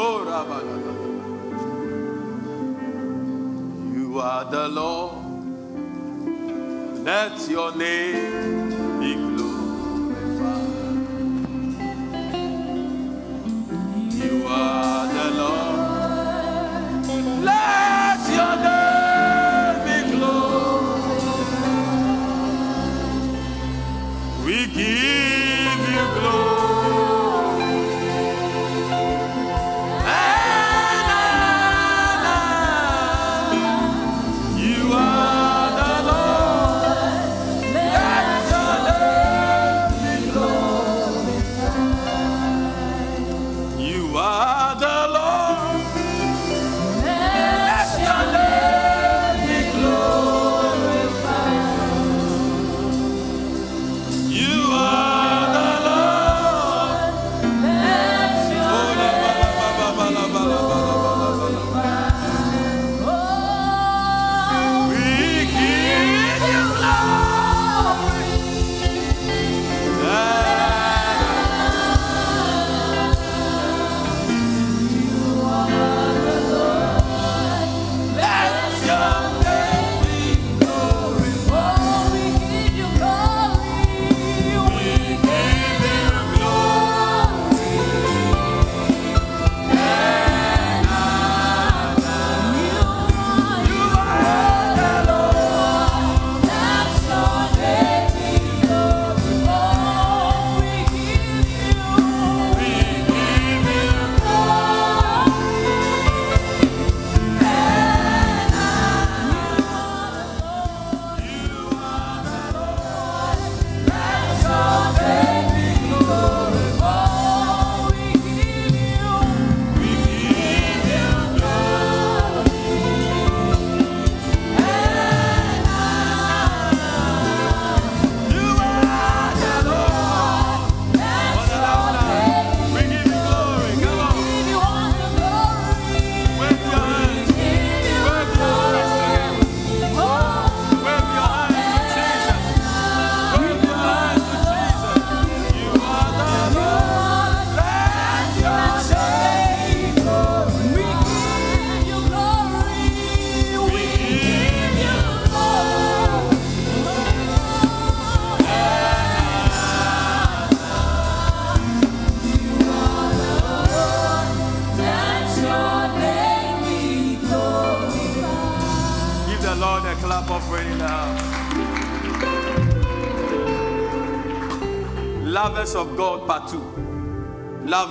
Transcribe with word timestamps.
Oh, 0.00 0.22
you 3.92 4.20
are 4.20 4.44
the 4.48 4.68
Lord. 4.68 5.24
Let 7.04 7.48
your 7.50 7.74
name 7.74 9.00
be 9.00 9.14
glorified. 9.14 10.68
You 14.14 14.46
are 14.46 14.97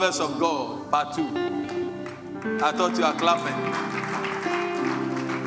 Lovers 0.07 0.21
of 0.21 0.39
God, 0.39 0.89
part 0.89 1.13
two. 1.13 1.27
I 2.63 2.71
thought 2.71 2.95
you 2.97 3.03
were 3.03 3.11
clapping. 3.19 3.59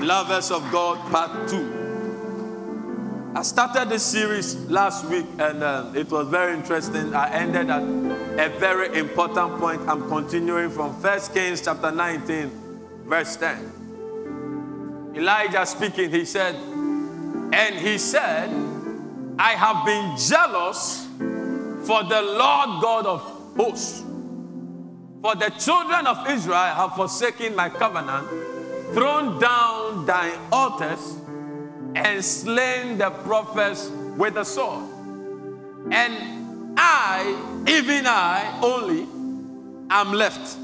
Lovers 0.06 0.50
of 0.50 0.71
God, 0.71 0.98
part 1.10 1.48
two. 1.48 3.32
I 3.34 3.41
started 3.41 3.88
this 3.88 4.03
series 4.04 4.56
last 4.69 5.06
week 5.06 5.25
and 5.38 5.62
uh, 5.62 5.91
it 5.94 6.10
was 6.10 6.28
very 6.28 6.53
interesting. 6.53 7.15
I 7.15 7.31
ended 7.31 7.71
at 7.71 7.81
a 7.82 8.50
very 8.59 8.98
important 8.98 9.59
point. 9.59 9.81
I'm 9.88 10.06
continuing 10.10 10.69
from 10.69 10.92
1 10.92 11.21
Kings 11.32 11.62
chapter 11.62 11.91
19, 11.91 12.50
verse 13.06 13.37
10. 13.37 15.12
Elijah 15.16 15.65
speaking, 15.65 16.10
he 16.10 16.27
said, 16.27 16.54
And 16.54 17.77
he 17.77 17.97
said, 17.97 18.50
I 19.38 19.53
have 19.53 19.87
been 19.87 20.19
jealous 20.19 21.06
for 21.87 22.04
the 22.04 22.21
Lord 22.21 22.82
God 22.82 23.06
of 23.06 23.22
hosts. 23.56 24.04
For 25.22 25.34
the 25.34 25.50
children 25.50 26.06
of 26.06 26.28
Israel 26.31 26.56
have 26.56 26.94
forsaken 26.94 27.54
my 27.54 27.69
covenant, 27.69 28.26
thrown 28.94 29.38
down 29.38 30.06
thine 30.06 30.38
altars, 30.50 31.19
and 31.94 32.25
slain 32.25 32.97
the 32.97 33.10
prophets 33.10 33.91
with 34.16 34.34
the 34.34 34.44
sword. 34.44 34.88
And 35.91 36.75
I, 36.78 37.64
even 37.69 38.06
I 38.06 38.60
only, 38.62 39.03
am 39.91 40.12
left. 40.12 40.56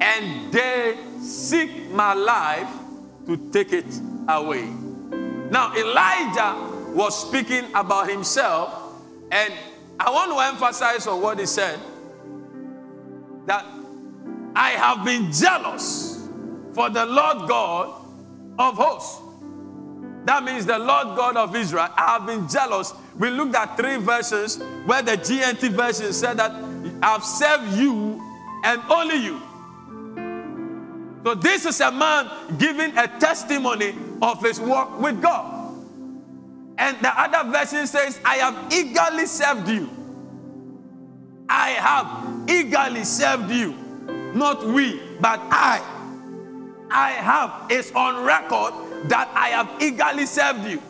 And 0.00 0.50
they 0.50 0.96
seek 1.20 1.90
my 1.90 2.14
life 2.14 2.70
to 3.26 3.36
take 3.50 3.74
it 3.74 4.00
away. 4.28 4.64
Now, 5.50 5.74
Elijah 5.76 6.56
was 6.94 7.28
speaking 7.28 7.64
about 7.74 8.08
himself, 8.08 8.94
and 9.30 9.52
I 10.00 10.10
want 10.10 10.32
to 10.32 10.38
emphasize 10.38 11.06
on 11.06 11.20
what 11.20 11.38
he 11.38 11.44
said 11.44 11.78
that 13.48 13.64
I 14.54 14.70
have 14.70 15.04
been 15.04 15.32
jealous 15.32 16.28
for 16.74 16.90
the 16.90 17.04
Lord 17.04 17.48
God 17.48 18.06
of 18.58 18.76
hosts. 18.76 19.22
That 20.26 20.44
means 20.44 20.66
the 20.66 20.78
Lord 20.78 21.16
God 21.16 21.36
of 21.36 21.56
Israel. 21.56 21.88
I 21.96 22.18
have 22.18 22.26
been 22.26 22.46
jealous. 22.48 22.92
We 23.18 23.30
looked 23.30 23.54
at 23.54 23.76
three 23.76 23.96
verses 23.96 24.58
where 24.84 25.00
the 25.00 25.12
GNT 25.12 25.70
version 25.70 26.12
said 26.12 26.36
that 26.36 26.52
I've 27.02 27.24
served 27.24 27.72
you 27.72 28.22
and 28.64 28.82
only 28.90 29.16
you. 29.16 29.40
So 31.24 31.34
this 31.34 31.64
is 31.64 31.80
a 31.80 31.90
man 31.90 32.30
giving 32.58 32.96
a 32.96 33.08
testimony 33.18 33.94
of 34.20 34.42
his 34.42 34.60
work 34.60 35.00
with 35.00 35.22
God. 35.22 35.74
And 36.76 36.96
the 37.00 37.20
other 37.20 37.50
version 37.50 37.86
says, 37.86 38.20
I 38.24 38.36
have 38.36 38.72
eagerly 38.72 39.26
served 39.26 39.68
you. 39.68 39.97
I 41.48 41.70
have 41.70 42.48
eagerly 42.48 43.04
served 43.04 43.50
you. 43.50 43.72
Not 44.34 44.66
we, 44.66 45.00
but 45.20 45.40
I. 45.50 45.82
I 46.90 47.10
have 47.10 47.66
it's 47.70 47.92
on 47.92 48.24
record 48.24 48.72
that 49.08 49.30
I 49.34 49.48
have 49.48 49.82
eagerly 49.82 50.26
served 50.26 50.64
you. 50.68 50.82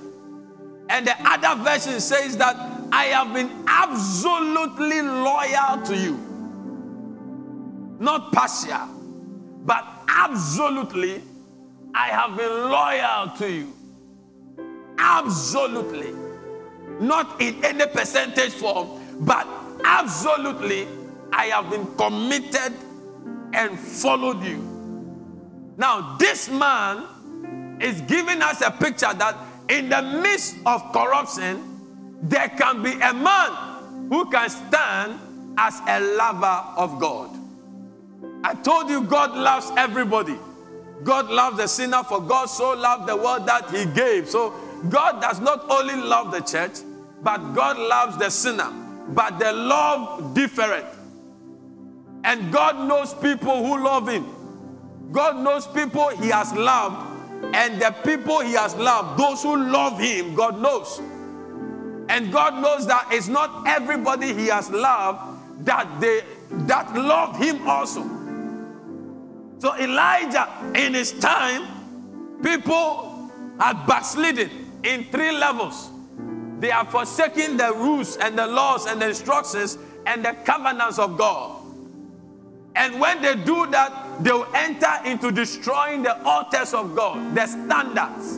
And 0.89 1.07
the 1.07 1.15
other 1.25 1.63
version 1.63 2.01
says 2.01 2.37
that 2.39 2.57
I 2.93 3.05
have 3.07 3.35
been 3.35 3.51
absolutely 3.67 5.03
loyal 5.03 5.83
to 5.85 5.97
you. 5.97 6.17
Not 8.01 8.33
partial, 8.33 8.89
but 9.65 9.87
absolutely 10.09 11.23
I 11.95 12.09
have 12.09 12.37
been 12.37 12.71
loyal 12.71 13.37
to 13.39 13.51
you. 13.51 13.73
Absolutely. 14.99 16.15
Not 17.01 17.41
in 17.41 17.65
any 17.65 17.87
percentage 17.87 18.53
form, 18.53 19.01
but 19.21 19.47
absolutely, 19.85 20.87
I 21.33 21.47
have 21.47 21.71
been 21.71 21.87
committed 21.97 22.73
and 23.53 23.79
followed 23.79 24.43
you. 24.45 24.59
Now, 25.77 26.17
this 26.19 26.49
man 26.49 27.79
is 27.81 28.01
giving 28.03 28.43
us 28.43 28.61
a 28.63 28.71
picture 28.71 29.13
that 29.15 29.37
in 29.69 29.89
the 29.89 30.03
midst 30.03 30.57
of 30.67 30.93
corruption, 30.93 31.63
there 32.23 32.49
can 32.49 32.83
be 32.83 32.93
a 32.93 33.13
man 33.13 34.09
who 34.09 34.29
can 34.31 34.49
stand 34.51 35.21
as 35.57 35.81
a 35.87 36.01
lover 36.01 36.65
of 36.77 36.99
God. 36.99 37.31
I 38.43 38.55
told 38.55 38.89
you, 38.89 39.03
God 39.03 39.37
loves 39.37 39.71
everybody. 39.77 40.37
God 41.05 41.29
loves 41.31 41.59
the 41.59 41.67
sinner, 41.67 42.03
for 42.03 42.21
God 42.21 42.47
so 42.47 42.73
loved 42.73 43.09
the 43.09 43.17
world 43.17 43.47
that 43.47 43.71
he 43.71 43.85
gave. 43.87 44.29
So, 44.29 44.51
God 44.89 45.21
does 45.21 45.41
not 45.41 45.69
only 45.71 45.95
love 45.97 46.33
the 46.33 46.41
church, 46.41 46.79
but 47.23 47.53
God 47.55 47.79
loves 47.79 48.17
the 48.17 48.31
sinner. 48.31 48.73
But 49.09 49.39
the 49.39 49.53
love 49.53 50.35
different. 50.35 50.87
And 52.25 52.53
God 52.53 52.89
knows 52.89 53.15
people 53.15 53.65
who 53.65 53.83
love 53.83 54.09
him. 54.09 54.27
God 55.13 55.37
knows 55.39 55.67
people 55.67 56.09
he 56.11 56.29
has 56.29 56.53
loved, 56.53 57.07
and 57.55 57.81
the 57.81 57.95
people 58.05 58.41
he 58.41 58.53
has 58.53 58.75
loved, 58.77 59.19
those 59.19 59.43
who 59.43 59.57
love 59.57 59.99
him, 59.99 60.35
God 60.35 60.61
knows. 60.61 61.01
And 62.11 62.33
God 62.33 62.61
knows 62.63 62.87
that 62.87 63.09
it's 63.11 63.29
not 63.29 63.67
everybody 63.67 64.35
he 64.35 64.49
has 64.49 64.71
loved 64.71 65.65
that 65.65 66.01
they 66.01 66.23
that 66.51 66.95
love 66.95 67.37
him 67.37 67.67
also. 67.67 68.03
So 69.59 69.75
Elijah, 69.77 70.49
in 70.75 70.95
his 70.95 71.13
time, 71.13 72.41
people 72.43 73.31
had 73.59 73.87
backslidden 73.87 74.51
in 74.85 75.05
three 75.05 75.33
levels. 75.33 75.91
They 76.61 76.71
are 76.71 76.85
forsaking 76.85 77.57
the 77.57 77.73
rules 77.73 78.17
and 78.17 78.37
the 78.39 78.47
laws 78.47 78.87
and 78.87 79.01
the 79.01 79.09
instructions 79.09 79.79
and 80.07 80.25
the 80.25 80.33
covenants 80.45 80.99
of 80.99 81.17
God. 81.17 81.63
And 82.75 83.01
when 83.01 83.23
they 83.23 83.35
do 83.35 83.67
that, 83.71 84.23
they 84.23 84.33
will 84.33 84.49
enter 84.55 84.93
into 85.05 85.31
destroying 85.31 86.03
the 86.03 86.21
altars 86.25 86.75
of 86.75 86.95
God, 86.95 87.35
the 87.35 87.47
standards. 87.47 88.37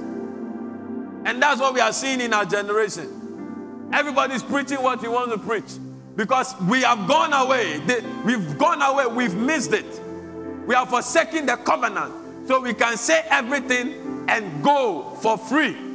And 1.24 1.42
that's 1.42 1.60
what 1.60 1.74
we 1.74 1.80
are 1.80 1.92
seeing 1.92 2.20
in 2.20 2.32
our 2.32 2.44
generation. 2.44 3.88
Everybody's 3.92 4.42
preaching 4.42 4.82
what 4.82 5.00
he 5.00 5.08
wants 5.08 5.34
to 5.34 5.38
preach 5.38 5.78
because 6.16 6.54
we 6.62 6.82
have 6.82 7.06
gone 7.06 7.32
away. 7.32 7.80
We've 8.24 8.58
gone 8.58 8.82
away, 8.82 9.06
we've 9.06 9.34
missed 9.34 9.72
it. 9.72 10.00
We 10.66 10.74
are 10.74 10.86
forsaking 10.86 11.46
the 11.46 11.56
covenant 11.56 12.48
so 12.48 12.60
we 12.60 12.74
can 12.74 12.96
say 12.96 13.22
everything 13.28 14.26
and 14.28 14.62
go 14.62 15.16
for 15.20 15.36
free. 15.36 15.89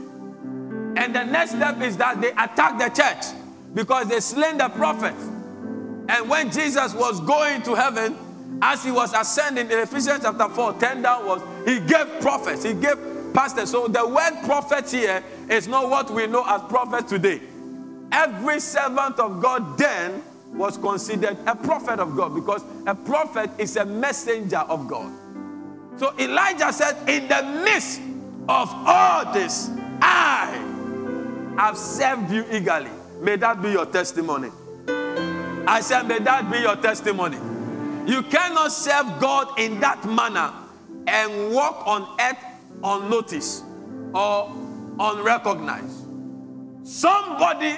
And 0.95 1.15
the 1.15 1.23
next 1.23 1.51
step 1.51 1.81
is 1.81 1.97
that 1.97 2.21
they 2.21 2.31
attack 2.31 2.77
the 2.77 2.89
church 2.89 3.25
because 3.73 4.07
they 4.07 4.19
slain 4.19 4.57
the 4.57 4.69
prophet. 4.69 5.15
And 6.07 6.29
when 6.29 6.51
Jesus 6.51 6.93
was 6.93 7.19
going 7.21 7.63
to 7.63 7.75
heaven, 7.75 8.17
as 8.61 8.83
he 8.83 8.91
was 8.91 9.13
ascending 9.13 9.69
in 9.69 9.79
Ephesians 9.79 10.21
chapter 10.21 10.47
4, 10.47 10.73
10 10.73 11.01
downwards, 11.01 11.43
he 11.65 11.79
gave 11.79 12.07
prophets, 12.21 12.63
he 12.63 12.73
gave 12.73 12.97
pastors. 13.33 13.71
So 13.71 13.87
the 13.87 14.07
word 14.07 14.45
prophet 14.45 14.89
here 14.89 15.23
is 15.49 15.67
not 15.67 15.89
what 15.89 16.09
we 16.09 16.27
know 16.27 16.43
as 16.47 16.61
prophet 16.69 17.07
today. 17.07 17.41
Every 18.11 18.59
servant 18.59 19.19
of 19.19 19.41
God 19.41 19.77
then 19.77 20.23
was 20.53 20.77
considered 20.77 21.37
a 21.45 21.55
prophet 21.55 21.99
of 21.99 22.15
God 22.15 22.33
because 22.33 22.63
a 22.87 22.95
prophet 22.95 23.49
is 23.57 23.75
a 23.75 23.85
messenger 23.85 24.59
of 24.59 24.87
God. 24.87 25.11
So 25.97 26.13
Elijah 26.17 26.71
said, 26.71 27.09
In 27.09 27.27
the 27.27 27.41
midst 27.63 27.99
of 28.47 28.69
all 28.71 29.33
this, 29.33 29.69
I 30.01 30.64
have 31.57 31.77
served 31.77 32.31
you 32.31 32.45
eagerly. 32.51 32.91
May 33.21 33.35
that 33.37 33.61
be 33.61 33.71
your 33.71 33.85
testimony. 33.85 34.49
I 35.67 35.81
said, 35.81 36.07
May 36.07 36.19
that 36.19 36.51
be 36.51 36.59
your 36.59 36.75
testimony. 36.75 37.37
You 38.05 38.21
cannot 38.23 38.71
serve 38.71 39.19
God 39.19 39.59
in 39.59 39.79
that 39.79 40.05
manner 40.05 40.53
and 41.07 41.53
walk 41.53 41.87
on 41.87 42.17
earth 42.19 42.37
unnoticed 42.83 43.63
or 44.13 44.51
unrecognized. 44.99 46.05
Somebody, 46.83 47.75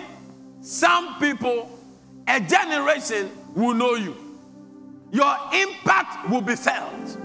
some 0.62 1.18
people, 1.20 1.70
a 2.28 2.42
generation 2.42 3.32
will 3.56 3.74
know 3.74 3.96
you. 3.96 4.16
Your 5.12 5.34
impact 5.54 6.30
will 6.30 6.42
be 6.42 6.56
felt. 6.56 7.18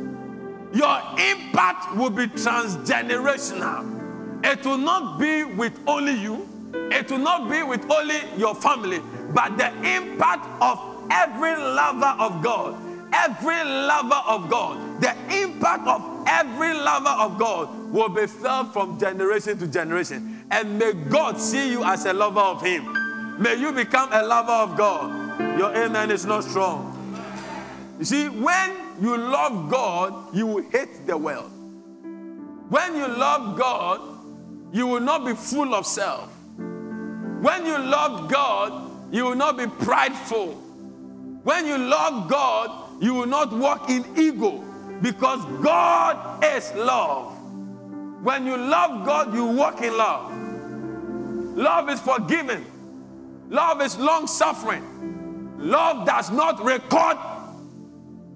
Your 0.72 1.00
impact 1.18 1.96
will 1.96 2.10
be 2.10 2.26
transgenerational. 2.26 4.01
It 4.44 4.64
will 4.64 4.78
not 4.78 5.18
be 5.18 5.44
with 5.44 5.78
only 5.86 6.14
you, 6.14 6.48
it 6.90 7.10
will 7.10 7.18
not 7.18 7.50
be 7.50 7.62
with 7.62 7.88
only 7.90 8.18
your 8.36 8.54
family, 8.54 9.00
but 9.34 9.56
the 9.56 9.68
impact 9.86 10.46
of 10.60 11.06
every 11.10 11.54
lover 11.56 12.14
of 12.18 12.42
God, 12.42 12.76
every 13.12 13.62
lover 13.64 14.22
of 14.26 14.50
God, 14.50 15.00
the 15.00 15.14
impact 15.42 15.86
of 15.86 16.24
every 16.26 16.74
lover 16.74 17.10
of 17.10 17.38
God 17.38 17.90
will 17.90 18.08
be 18.08 18.26
felt 18.26 18.72
from 18.72 18.98
generation 18.98 19.58
to 19.58 19.66
generation. 19.66 20.44
And 20.50 20.78
may 20.78 20.92
God 20.92 21.38
see 21.38 21.70
you 21.70 21.84
as 21.84 22.04
a 22.06 22.12
lover 22.12 22.40
of 22.40 22.62
Him. 22.62 23.40
May 23.40 23.54
you 23.54 23.72
become 23.72 24.10
a 24.12 24.22
lover 24.22 24.52
of 24.52 24.76
God. 24.76 25.58
Your 25.58 25.74
amen 25.74 26.10
is 26.10 26.24
not 26.24 26.44
strong. 26.44 26.98
You 27.98 28.04
see, 28.04 28.28
when 28.28 28.72
you 29.00 29.16
love 29.16 29.70
God, 29.70 30.34
you 30.34 30.46
will 30.46 30.62
hate 30.70 31.06
the 31.06 31.16
world. 31.16 31.50
When 32.68 32.96
you 32.96 33.06
love 33.06 33.58
God, 33.58 34.11
you 34.72 34.86
will 34.86 35.00
not 35.00 35.24
be 35.24 35.34
full 35.34 35.74
of 35.74 35.86
self. 35.86 36.28
When 36.56 37.66
you 37.66 37.78
love 37.78 38.30
God, 38.30 39.12
you 39.12 39.24
will 39.24 39.34
not 39.34 39.58
be 39.58 39.66
prideful. 39.66 40.54
When 41.44 41.66
you 41.66 41.76
love 41.76 42.28
God, 42.28 43.02
you 43.02 43.14
will 43.14 43.26
not 43.26 43.52
walk 43.52 43.90
in 43.90 44.04
ego 44.16 44.64
because 45.02 45.44
God 45.62 46.42
is 46.44 46.72
love. 46.74 47.36
When 48.22 48.46
you 48.46 48.56
love 48.56 49.04
God, 49.04 49.34
you 49.34 49.44
walk 49.44 49.82
in 49.82 49.96
love. 49.96 50.32
Love 51.56 51.90
is 51.90 52.00
forgiving. 52.00 52.64
Love 53.50 53.82
is 53.82 53.98
long 53.98 54.26
suffering. 54.26 55.56
Love 55.58 56.06
does 56.06 56.30
not 56.30 56.64
record 56.64 57.18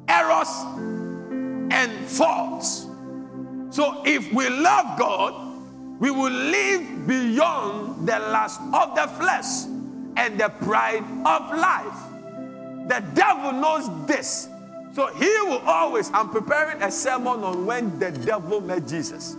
errors 0.08 0.50
and 1.70 1.92
faults. 2.06 2.86
So 3.70 4.02
if 4.04 4.32
we 4.32 4.48
love 4.48 4.98
God, 4.98 5.45
we 5.98 6.10
will 6.10 6.32
live 6.32 7.06
beyond 7.06 8.06
the 8.06 8.18
lust 8.18 8.60
of 8.72 8.94
the 8.94 9.06
flesh 9.18 9.64
and 10.16 10.38
the 10.38 10.48
pride 10.48 11.04
of 11.24 11.58
life. 11.58 12.88
The 12.88 13.04
devil 13.14 13.52
knows 13.52 14.06
this. 14.06 14.48
So 14.94 15.06
he 15.14 15.28
will 15.42 15.62
always, 15.66 16.10
I'm 16.12 16.30
preparing 16.30 16.82
a 16.82 16.90
sermon 16.90 17.44
on 17.44 17.66
when 17.66 17.98
the 17.98 18.10
devil 18.10 18.60
met 18.60 18.86
Jesus. 18.86 19.36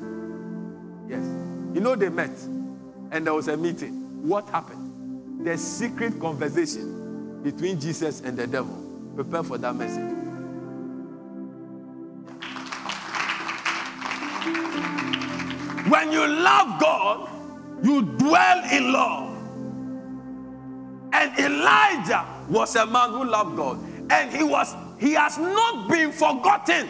Yes. 1.07 1.23
You 1.73 1.81
know, 1.81 1.95
they 1.95 2.09
met 2.09 2.37
and 3.11 3.25
there 3.25 3.33
was 3.33 3.47
a 3.47 3.57
meeting. 3.57 4.27
What 4.27 4.47
happened? 4.49 4.87
the 5.47 5.57
secret 5.57 6.19
conversation 6.19 7.41
between 7.43 7.79
Jesus 7.79 8.21
and 8.21 8.37
the 8.37 8.47
devil. 8.47 8.75
Prepare 9.15 9.43
for 9.43 9.57
that 9.57 9.75
message. 9.75 10.16
When 15.89 16.11
you 16.11 16.27
love 16.27 16.79
God, 16.79 17.29
you 17.83 18.01
dwell 18.01 18.63
in 18.71 18.91
love. 18.91 19.33
And 21.13 21.39
Elijah 21.39 22.25
was 22.49 22.75
a 22.75 22.85
man 22.85 23.11
who 23.11 23.25
loved 23.25 23.55
God. 23.55 23.79
And 24.11 24.31
he 24.31 24.43
was 24.43 24.75
he 24.99 25.13
has 25.13 25.37
not 25.37 25.89
been 25.89 26.11
forgotten. 26.11 26.89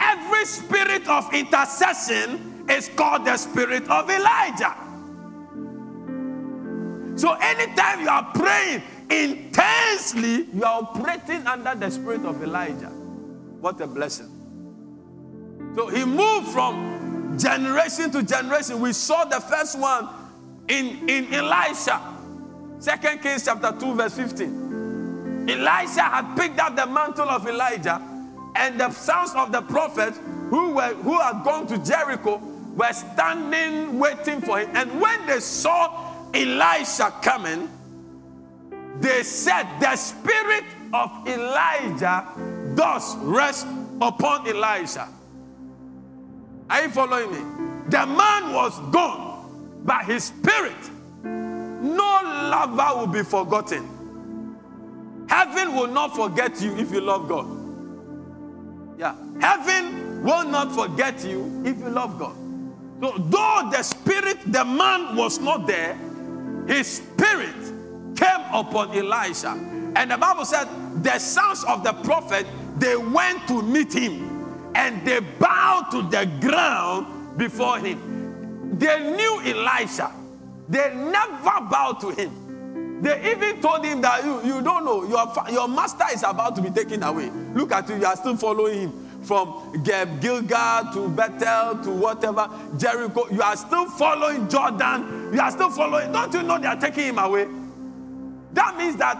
Every 0.00 0.44
spirit 0.44 1.08
of 1.08 1.32
intercession 1.32 2.64
is 2.68 2.90
called 2.94 3.24
the 3.24 3.36
spirit 3.36 3.88
of 3.88 4.10
Elijah. 4.10 4.74
So 7.16 7.32
anytime 7.40 8.00
you 8.00 8.08
are 8.08 8.30
praying 8.34 8.82
intensely, 9.10 10.46
you 10.52 10.64
are 10.64 10.82
operating 10.82 11.46
under 11.46 11.74
the 11.74 11.90
spirit 11.90 12.24
of 12.24 12.42
Elijah. 12.42 12.90
What 13.60 13.80
a 13.80 13.86
blessing. 13.86 14.31
So 15.74 15.88
he 15.88 16.04
moved 16.04 16.48
from 16.48 17.38
generation 17.38 18.10
to 18.12 18.22
generation. 18.22 18.80
We 18.80 18.92
saw 18.92 19.24
the 19.24 19.40
first 19.40 19.78
one 19.78 20.08
in, 20.68 21.08
in 21.08 21.32
Elisha. 21.32 22.00
Second 22.78 23.22
Kings 23.22 23.44
chapter 23.44 23.74
2, 23.78 23.94
verse 23.94 24.14
15. 24.14 25.48
Elisha 25.48 26.02
had 26.02 26.36
picked 26.36 26.58
up 26.58 26.76
the 26.76 26.86
mantle 26.86 27.28
of 27.28 27.46
Elijah, 27.46 28.00
and 28.54 28.78
the 28.78 28.90
sons 28.90 29.32
of 29.34 29.50
the 29.50 29.62
prophet 29.62 30.14
who 30.50 30.74
were 30.74 30.94
who 30.94 31.18
had 31.18 31.42
gone 31.42 31.66
to 31.66 31.78
Jericho 31.78 32.36
were 32.76 32.92
standing 32.92 33.98
waiting 33.98 34.40
for 34.40 34.60
him. 34.60 34.70
And 34.74 35.00
when 35.00 35.26
they 35.26 35.40
saw 35.40 36.12
Elisha 36.34 37.12
coming, 37.22 37.68
they 39.00 39.22
said, 39.22 39.66
The 39.80 39.96
spirit 39.96 40.64
of 40.92 41.26
Elijah 41.26 42.26
does 42.74 43.16
rest 43.16 43.66
upon 44.00 44.46
Elisha. 44.46 45.08
Are 46.72 46.84
you 46.84 46.88
following 46.88 47.30
me? 47.30 47.38
The 47.90 48.06
man 48.06 48.54
was 48.54 48.80
gone, 48.90 49.82
but 49.84 50.06
his 50.06 50.24
spirit, 50.24 50.72
no 51.22 52.20
lover 52.24 52.98
will 52.98 53.08
be 53.08 53.22
forgotten. 53.22 53.86
Heaven 55.28 55.74
will 55.74 55.88
not 55.88 56.16
forget 56.16 56.62
you 56.62 56.74
if 56.78 56.90
you 56.90 57.02
love 57.02 57.28
God. 57.28 57.46
Yeah. 58.98 59.14
Heaven 59.38 60.22
will 60.22 60.46
not 60.46 60.72
forget 60.72 61.22
you 61.22 61.62
if 61.62 61.78
you 61.78 61.90
love 61.90 62.18
God. 62.18 62.34
So, 63.02 63.18
though 63.18 63.68
the 63.70 63.82
spirit, 63.82 64.38
the 64.50 64.64
man 64.64 65.14
was 65.14 65.40
not 65.40 65.66
there, 65.66 65.94
his 66.66 66.86
spirit 66.86 67.54
came 68.16 68.40
upon 68.50 68.96
Elisha. 68.96 69.50
And 69.94 70.10
the 70.10 70.16
Bible 70.16 70.46
said, 70.46 70.68
the 71.02 71.18
sons 71.18 71.64
of 71.64 71.84
the 71.84 71.92
prophet, 71.92 72.46
they 72.78 72.96
went 72.96 73.46
to 73.48 73.60
meet 73.60 73.92
him 73.92 74.31
and 74.74 75.06
they 75.06 75.20
bowed 75.20 75.88
to 75.90 76.02
the 76.02 76.26
ground 76.40 77.38
before 77.38 77.78
him. 77.78 78.78
They 78.78 79.12
knew 79.16 79.42
Elisha, 79.44 80.12
they 80.68 80.94
never 80.94 81.60
bowed 81.70 82.00
to 82.00 82.10
him. 82.10 83.00
They 83.02 83.32
even 83.32 83.60
told 83.60 83.84
him 83.84 84.00
that 84.02 84.24
you, 84.24 84.40
you 84.44 84.62
don't 84.62 84.84
know, 84.84 85.02
your, 85.04 85.32
your 85.50 85.66
master 85.66 86.04
is 86.14 86.22
about 86.22 86.54
to 86.56 86.62
be 86.62 86.70
taken 86.70 87.02
away. 87.02 87.30
Look 87.52 87.72
at 87.72 87.88
you, 87.88 87.96
you 87.96 88.06
are 88.06 88.14
still 88.16 88.36
following 88.36 88.80
him 88.82 89.02
from 89.24 89.82
Gilgal 89.82 90.92
to 90.92 91.08
Bethel 91.08 91.82
to 91.82 91.90
whatever, 91.90 92.48
Jericho. 92.76 93.26
You 93.30 93.42
are 93.42 93.56
still 93.56 93.86
following 93.86 94.48
Jordan. 94.48 95.30
You 95.32 95.40
are 95.40 95.50
still 95.50 95.70
following. 95.70 96.12
Don't 96.12 96.32
you 96.32 96.42
know 96.42 96.58
they 96.58 96.66
are 96.68 96.76
taking 96.76 97.06
him 97.06 97.18
away? 97.18 97.46
That 98.52 98.76
means 98.76 98.96
that 98.96 99.18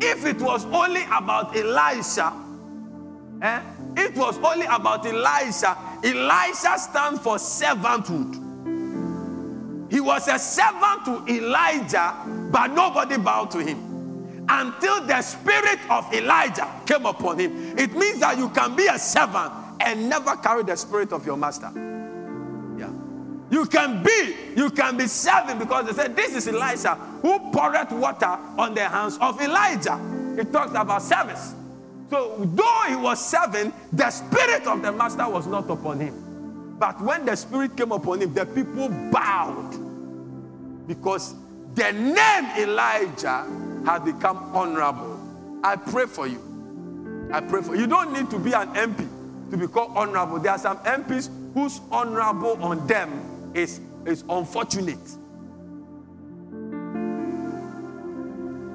if 0.00 0.24
it 0.24 0.40
was 0.40 0.64
only 0.66 1.02
about 1.04 1.56
Elisha, 1.56 2.32
eh, 3.42 3.60
it 3.96 4.14
was 4.16 4.38
only 4.38 4.66
about 4.66 5.06
Elisha. 5.06 5.76
Elisha 6.04 6.78
stands 6.78 7.20
for 7.20 7.36
servanthood. 7.36 8.42
He 9.90 10.00
was 10.00 10.28
a 10.28 10.38
servant 10.38 11.04
to 11.06 11.24
Elijah, 11.32 12.14
but 12.50 12.68
nobody 12.68 13.16
bowed 13.16 13.50
to 13.52 13.58
him 13.58 14.46
until 14.48 15.04
the 15.06 15.22
spirit 15.22 15.78
of 15.90 16.12
Elijah 16.12 16.68
came 16.86 17.06
upon 17.06 17.38
him. 17.38 17.78
It 17.78 17.92
means 17.94 18.20
that 18.20 18.38
you 18.38 18.48
can 18.50 18.76
be 18.76 18.86
a 18.86 18.98
servant 18.98 19.52
and 19.80 20.08
never 20.08 20.36
carry 20.36 20.62
the 20.62 20.76
spirit 20.76 21.12
of 21.12 21.24
your 21.24 21.36
master. 21.36 21.70
Yeah. 22.78 22.90
You 23.50 23.66
can 23.66 24.02
be, 24.02 24.36
you 24.56 24.70
can 24.70 24.96
be 24.96 25.06
serving 25.06 25.58
because 25.58 25.86
they 25.86 25.92
said, 25.92 26.16
This 26.16 26.34
is 26.34 26.48
Elisha 26.48 26.94
who 27.22 27.38
poured 27.52 27.90
water 27.92 28.38
on 28.58 28.74
the 28.74 28.88
hands 28.88 29.18
of 29.20 29.40
Elijah. 29.40 29.98
It 30.38 30.52
talks 30.52 30.72
about 30.72 31.02
service. 31.02 31.54
So, 32.10 32.36
though 32.54 32.82
he 32.88 32.96
was 32.96 33.24
serving, 33.24 33.72
the 33.92 34.10
spirit 34.10 34.66
of 34.66 34.82
the 34.82 34.92
master 34.92 35.28
was 35.28 35.46
not 35.46 35.68
upon 35.68 36.00
him. 36.00 36.76
But 36.78 37.00
when 37.00 37.24
the 37.24 37.34
spirit 37.36 37.76
came 37.76 37.90
upon 37.90 38.20
him, 38.22 38.32
the 38.32 38.46
people 38.46 38.88
bowed 39.10 39.72
because 40.86 41.34
the 41.74 41.92
name 41.92 42.44
Elijah 42.58 43.46
had 43.84 44.04
become 44.04 44.54
honorable. 44.54 45.20
I 45.64 45.76
pray 45.76 46.06
for 46.06 46.26
you. 46.26 47.28
I 47.32 47.40
pray 47.40 47.62
for 47.62 47.74
you. 47.74 47.82
You 47.82 47.86
don't 47.86 48.12
need 48.12 48.30
to 48.30 48.38
be 48.38 48.52
an 48.52 48.68
MP 48.74 49.50
to 49.50 49.56
be 49.56 49.66
called 49.66 49.96
honorable. 49.96 50.38
There 50.38 50.52
are 50.52 50.58
some 50.58 50.78
MPs 50.78 51.30
whose 51.54 51.80
honorable 51.90 52.62
on 52.62 52.86
them 52.86 53.52
is, 53.54 53.80
is 54.04 54.22
unfortunate. 54.28 54.98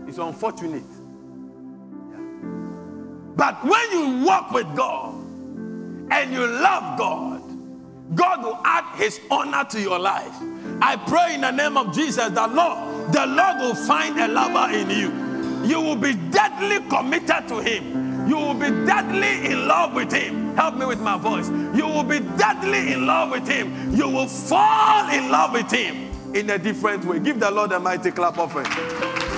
It's 0.08 0.18
unfortunate. 0.18 0.84
But 3.42 3.64
when 3.64 3.92
you 3.92 4.24
walk 4.24 4.52
with 4.52 4.68
God 4.76 5.16
and 6.12 6.32
you 6.32 6.46
love 6.46 6.96
God, 7.00 7.42
God 8.14 8.44
will 8.44 8.60
add 8.64 8.96
his 8.98 9.20
honor 9.32 9.66
to 9.72 9.82
your 9.82 9.98
life. 9.98 10.36
I 10.80 10.96
pray 10.96 11.34
in 11.34 11.42
the 11.42 11.50
name 11.50 11.76
of 11.76 11.92
Jesus 11.92 12.30
that 12.30 12.54
Lord, 12.54 13.12
the 13.12 13.26
Lord 13.26 13.58
will 13.58 13.74
find 13.74 14.20
a 14.20 14.28
lover 14.28 14.72
in 14.78 14.92
you. 14.92 15.68
You 15.68 15.82
will 15.82 15.96
be 15.96 16.14
deadly 16.30 16.88
committed 16.88 17.48
to 17.48 17.60
him. 17.62 18.30
You 18.30 18.36
will 18.36 18.54
be 18.54 18.70
deadly 18.86 19.52
in 19.52 19.68
love 19.68 19.96
with 19.96 20.12
him. 20.12 20.56
Help 20.56 20.76
me 20.76 20.86
with 20.86 21.00
my 21.00 21.18
voice. 21.18 21.50
You 21.50 21.88
will 21.88 22.04
be 22.04 22.20
deadly 22.38 22.94
in 22.94 23.08
love 23.08 23.32
with 23.32 23.48
him. 23.48 23.96
You 23.96 24.08
will 24.08 24.28
fall 24.28 25.10
in 25.10 25.32
love 25.32 25.54
with 25.54 25.72
him 25.72 26.36
in 26.36 26.48
a 26.52 26.60
different 26.60 27.06
way. 27.06 27.18
Give 27.18 27.40
the 27.40 27.50
Lord 27.50 27.72
a 27.72 27.80
mighty 27.80 28.12
clap 28.12 28.38
of 28.38 28.56
it. 28.56 29.31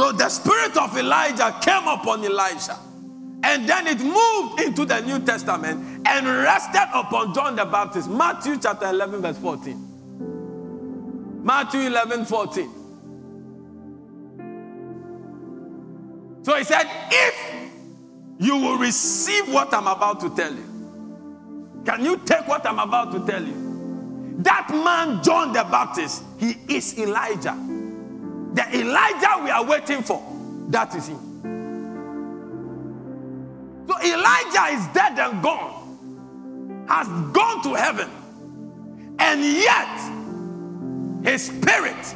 So 0.00 0.12
the 0.12 0.30
spirit 0.30 0.78
of 0.78 0.96
Elijah 0.96 1.54
came 1.60 1.86
upon 1.86 2.24
Elijah. 2.24 2.78
And 3.42 3.68
then 3.68 3.86
it 3.86 4.00
moved 4.00 4.62
into 4.62 4.86
the 4.86 5.02
New 5.02 5.18
Testament 5.18 6.08
and 6.08 6.26
rested 6.26 6.88
upon 6.94 7.34
John 7.34 7.54
the 7.54 7.66
Baptist. 7.66 8.08
Matthew 8.08 8.56
chapter 8.58 8.88
11, 8.88 9.20
verse 9.20 9.36
14. 9.36 11.44
Matthew 11.44 11.80
11, 11.80 12.24
14. 12.24 12.70
So 16.44 16.56
he 16.56 16.64
said, 16.64 16.84
If 17.10 17.34
you 18.38 18.56
will 18.56 18.78
receive 18.78 19.52
what 19.52 19.74
I'm 19.74 19.86
about 19.86 20.20
to 20.20 20.34
tell 20.34 20.54
you, 20.54 20.64
can 21.84 22.02
you 22.02 22.16
take 22.24 22.48
what 22.48 22.66
I'm 22.66 22.78
about 22.78 23.12
to 23.12 23.26
tell 23.30 23.44
you? 23.44 24.38
That 24.38 24.70
man, 24.70 25.22
John 25.22 25.52
the 25.52 25.64
Baptist, 25.64 26.22
he 26.38 26.56
is 26.70 26.98
Elijah. 26.98 27.69
The 28.54 28.78
Elijah 28.78 29.42
we 29.44 29.50
are 29.50 29.64
waiting 29.64 30.02
for, 30.02 30.22
that 30.68 30.94
is 30.94 31.08
him. 31.08 31.18
So 33.88 33.96
Elijah 34.02 34.76
is 34.76 34.86
dead 34.94 35.18
and 35.18 35.42
gone, 35.42 36.86
has 36.88 37.06
gone 37.32 37.62
to 37.62 37.74
heaven, 37.74 38.10
and 39.18 39.44
yet 39.44 41.30
his 41.30 41.46
spirit 41.46 42.14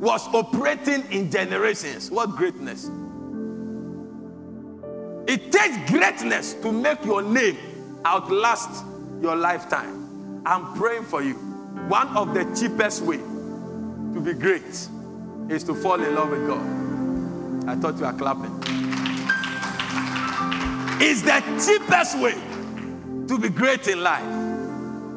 was 0.00 0.26
operating 0.34 1.04
in 1.10 1.30
generations. 1.30 2.10
What 2.10 2.30
greatness! 2.30 2.90
It 5.26 5.50
takes 5.50 5.90
greatness 5.90 6.54
to 6.54 6.70
make 6.70 7.04
your 7.04 7.22
name 7.22 7.56
outlast 8.04 8.84
your 9.22 9.36
lifetime. 9.36 10.42
I'm 10.46 10.74
praying 10.74 11.04
for 11.04 11.22
you. 11.22 11.34
One 11.88 12.08
of 12.16 12.34
the 12.34 12.44
cheapest 12.54 13.02
way 13.02 13.16
to 13.16 14.20
be 14.22 14.34
great 14.34 14.88
is 15.50 15.64
to 15.64 15.74
fall 15.74 16.02
in 16.02 16.14
love 16.14 16.30
with 16.30 16.46
God. 16.46 17.68
I 17.68 17.76
thought 17.76 17.96
you 17.96 18.04
were 18.04 18.12
clapping 18.12 18.84
is 21.04 21.22
the 21.22 21.40
cheapest 21.64 22.18
way 22.18 22.34
to 23.28 23.38
be 23.38 23.48
great 23.48 23.88
in 23.88 24.02
life. 24.02 24.24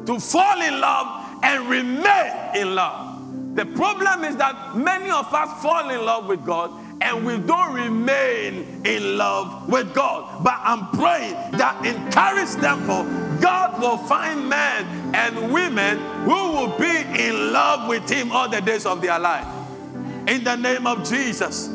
To 0.06 0.18
fall 0.18 0.60
in 0.60 0.80
love 0.80 1.40
and 1.42 1.68
remain 1.68 2.32
in 2.54 2.74
love. 2.74 3.54
The 3.54 3.66
problem 3.66 4.24
is 4.24 4.36
that 4.36 4.76
many 4.76 5.10
of 5.10 5.32
us 5.32 5.62
fall 5.62 5.88
in 5.90 6.04
love 6.04 6.26
with 6.26 6.44
God 6.44 6.70
and 7.00 7.24
we 7.24 7.38
don't 7.38 7.74
remain 7.74 8.82
in 8.84 9.16
love 9.16 9.68
with 9.68 9.94
God. 9.94 10.42
But 10.44 10.58
I'm 10.62 10.88
praying 10.90 11.34
that 11.52 11.84
in 11.84 12.10
Charis 12.10 12.54
Temple, 12.56 13.04
God 13.40 13.80
will 13.80 13.98
find 13.98 14.48
men 14.48 15.14
and 15.14 15.52
women 15.52 15.98
who 16.24 16.52
will 16.52 16.78
be 16.78 16.98
in 17.22 17.52
love 17.52 17.88
with 17.88 18.08
Him 18.10 18.32
all 18.32 18.48
the 18.48 18.60
days 18.60 18.84
of 18.84 19.00
their 19.00 19.18
life. 19.18 19.57
In 20.28 20.44
the 20.44 20.56
name 20.56 20.86
of 20.86 21.08
Jesus. 21.08 21.68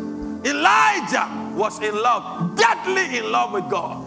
Elijah 0.45 1.27
was 1.55 1.81
in 1.81 1.95
love, 1.95 2.55
deadly 2.55 3.17
in 3.17 3.31
love 3.31 3.51
with 3.51 3.67
God. 3.67 4.03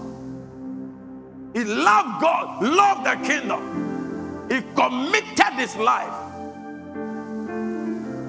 He 1.52 1.64
loved 1.64 2.20
God, 2.20 2.62
loved 2.62 3.06
the 3.06 3.26
kingdom. 3.26 4.46
He 4.48 4.62
committed 4.74 5.54
his 5.54 5.74
life 5.74 6.12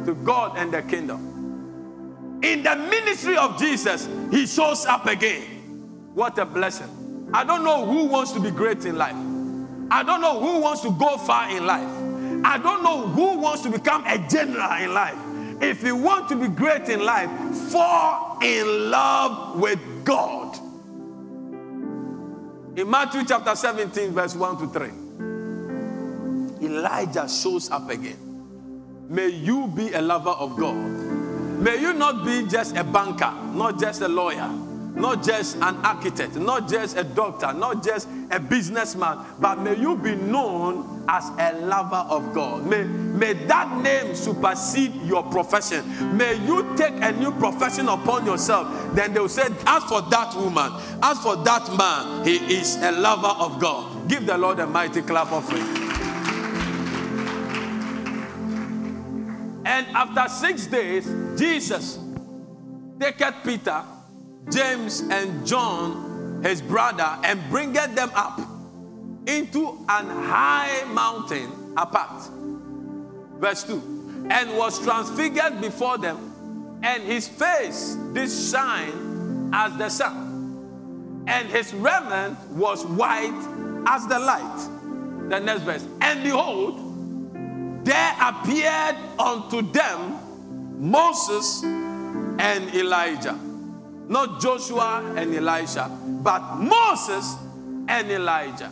to 0.06 0.16
God 0.24 0.58
and 0.58 0.74
the 0.74 0.82
kingdom. 0.82 2.40
In 2.42 2.64
the 2.64 2.76
ministry 2.76 3.38
of 3.38 3.60
Jesus, 3.60 4.10
he 4.32 4.48
shows 4.48 4.88
up 4.88 5.06
again. 5.06 5.44
What 6.16 6.40
a 6.40 6.46
blessing. 6.46 7.30
I 7.34 7.44
don't 7.44 7.64
know 7.64 7.86
who 7.86 8.06
wants 8.06 8.32
to 8.32 8.40
be 8.40 8.50
great 8.50 8.86
in 8.86 8.98
life. 8.98 9.16
I 9.92 10.02
don't 10.04 10.22
know 10.22 10.40
who 10.40 10.62
wants 10.62 10.82
to 10.82 10.92
go 10.92 11.18
far 11.18 11.50
in 11.52 11.66
life. 11.66 11.90
I 12.44 12.58
don't 12.58 12.82
know 12.82 13.08
who 13.08 13.38
wants 13.38 13.62
to 13.64 13.70
become 13.70 14.04
a 14.08 14.18
general 14.30 14.72
in 14.82 14.94
life. 14.94 15.27
If 15.60 15.84
you 15.84 15.96
want 15.96 16.30
to 16.30 16.36
be 16.36 16.48
great 16.48 16.88
in 16.90 17.04
life, 17.04 17.30
fall 17.72 18.38
in 18.44 18.92
love 18.92 19.60
with 19.60 19.80
God. 20.06 20.56
In 22.78 22.90
Matthew 22.90 23.26
chapter 23.26 23.56
17, 23.56 24.12
verse 24.12 24.36
1 24.36 24.58
to 24.60 24.68
3, 26.60 26.68
Elijah 26.68 27.28
shows 27.28 27.72
up 27.72 27.90
again. 27.90 28.18
May 29.10 29.30
you 29.30 29.68
be 29.68 29.94
a 29.94 30.02
lover 30.02 30.30
of 30.30 30.56
God. 30.58 30.76
May 30.76 31.82
you 31.82 31.94
not 31.94 32.24
be 32.24 32.46
just 32.48 32.76
a 32.78 32.84
banker, 32.84 33.32
not 33.54 33.80
just 33.80 34.02
a 34.02 34.08
lawyer, 34.08 34.48
not 34.96 35.24
just 35.24 35.58
an 35.58 35.76
architect, 35.86 36.36
not 36.36 36.68
just 36.68 36.98
a 36.98 37.04
doctor, 37.04 37.54
not 37.54 37.84
just 37.84 38.08
a 38.32 38.40
businessman, 38.40 39.20
but 39.40 39.60
may 39.60 39.76
you 39.76 39.96
be 39.96 40.16
known 40.16 41.06
as 41.08 41.30
a 41.38 41.60
lover 41.66 42.06
of 42.10 42.34
God. 42.34 42.66
May, 42.66 42.84
may 42.84 43.34
that 43.46 43.82
name 43.82 44.16
supersede 44.16 44.94
your 45.04 45.24
profession. 45.24 46.18
May 46.18 46.36
you 46.46 46.76
take 46.76 46.94
a 47.02 47.12
new 47.12 47.32
profession 47.32 47.88
upon 47.88 48.26
yourself. 48.26 48.68
Then 48.96 49.14
they 49.14 49.20
will 49.20 49.30
say, 49.30 49.48
As 49.66 49.84
for 49.84 50.02
that 50.02 50.36
woman, 50.36 50.72
as 51.02 51.20
for 51.20 51.36
that 51.38 51.70
man, 51.78 52.26
he 52.26 52.36
is 52.58 52.78
a 52.78 52.92
lover 52.92 53.28
of 53.28 53.60
God. 53.60 54.10
Give 54.10 54.26
the 54.26 54.38
Lord 54.38 54.60
a 54.60 54.68
mighty 54.68 55.02
clap 55.02 55.32
of 55.32 55.48
faith. 55.48 55.88
And 59.66 59.86
after 59.88 60.30
six 60.30 60.66
days, 60.66 61.06
Jesus 61.38 62.00
taketh 63.00 63.36
Peter, 63.44 63.84
James, 64.50 65.02
and 65.02 65.46
John, 65.46 66.42
his 66.44 66.62
brother, 66.62 67.18
and 67.24 67.42
bringeth 67.50 67.96
them 67.96 68.12
up 68.16 68.40
into 69.28 69.70
an 69.90 70.08
high 70.08 70.84
mountain 70.94 71.74
apart. 71.76 72.30
Verse 73.40 73.64
2 73.64 74.28
And 74.32 74.58
was 74.58 74.82
transfigured 74.84 75.62
before 75.62 75.98
them, 75.98 76.80
and 76.84 77.04
his 77.04 77.28
face 77.28 77.96
did 78.14 78.30
shine 78.32 79.52
as 79.54 79.78
the 79.78 79.90
sun, 79.90 81.26
and 81.28 81.48
his 81.50 81.74
raiment 81.74 82.38
was 82.52 82.86
white 82.86 83.84
as 83.88 84.08
the 84.08 84.20
light. 84.20 84.70
The 85.30 85.40
next 85.40 85.64
verse. 85.64 85.86
And 86.00 86.24
behold, 86.24 87.86
there 87.86 88.16
appeared 88.22 88.96
unto 89.20 89.62
them 89.62 90.20
Moses 90.80 91.64
and 91.64 92.74
Elijah. 92.74 93.38
Not 94.08 94.40
Joshua 94.42 95.14
and 95.16 95.36
Elisha, 95.36 95.90
but 96.24 96.56
Moses 96.58 97.36
and 97.88 98.10
Elijah. 98.10 98.70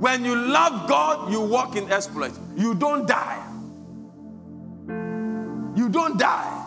When 0.00 0.24
you 0.24 0.34
love 0.34 0.88
God, 0.88 1.30
you 1.30 1.40
walk 1.40 1.76
in 1.76 1.90
exploit. 1.90 2.32
You 2.56 2.74
don't 2.74 3.06
die. 3.06 3.40
You 5.76 5.88
don't 5.88 6.18
die. 6.18 6.60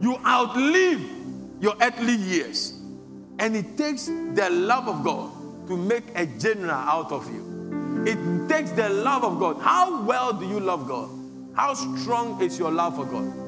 You 0.00 0.16
outlive 0.26 1.00
your 1.60 1.74
earthly 1.80 2.14
years. 2.14 2.78
And 3.38 3.56
it 3.56 3.76
takes 3.76 4.06
the 4.06 4.48
love 4.50 4.88
of 4.88 5.04
God 5.04 5.68
to 5.68 5.76
make 5.76 6.04
a 6.14 6.26
general 6.26 6.70
out 6.70 7.12
of 7.12 7.32
you. 7.32 8.04
It 8.06 8.48
takes 8.48 8.70
the 8.72 8.88
love 8.88 9.24
of 9.24 9.38
God. 9.38 9.60
How 9.60 10.02
well 10.02 10.32
do 10.32 10.46
you 10.46 10.58
love 10.58 10.88
God? 10.88 11.10
How 11.54 11.74
strong 11.74 12.40
is 12.42 12.58
your 12.58 12.70
love 12.70 12.96
for 12.96 13.04
God? 13.04 13.41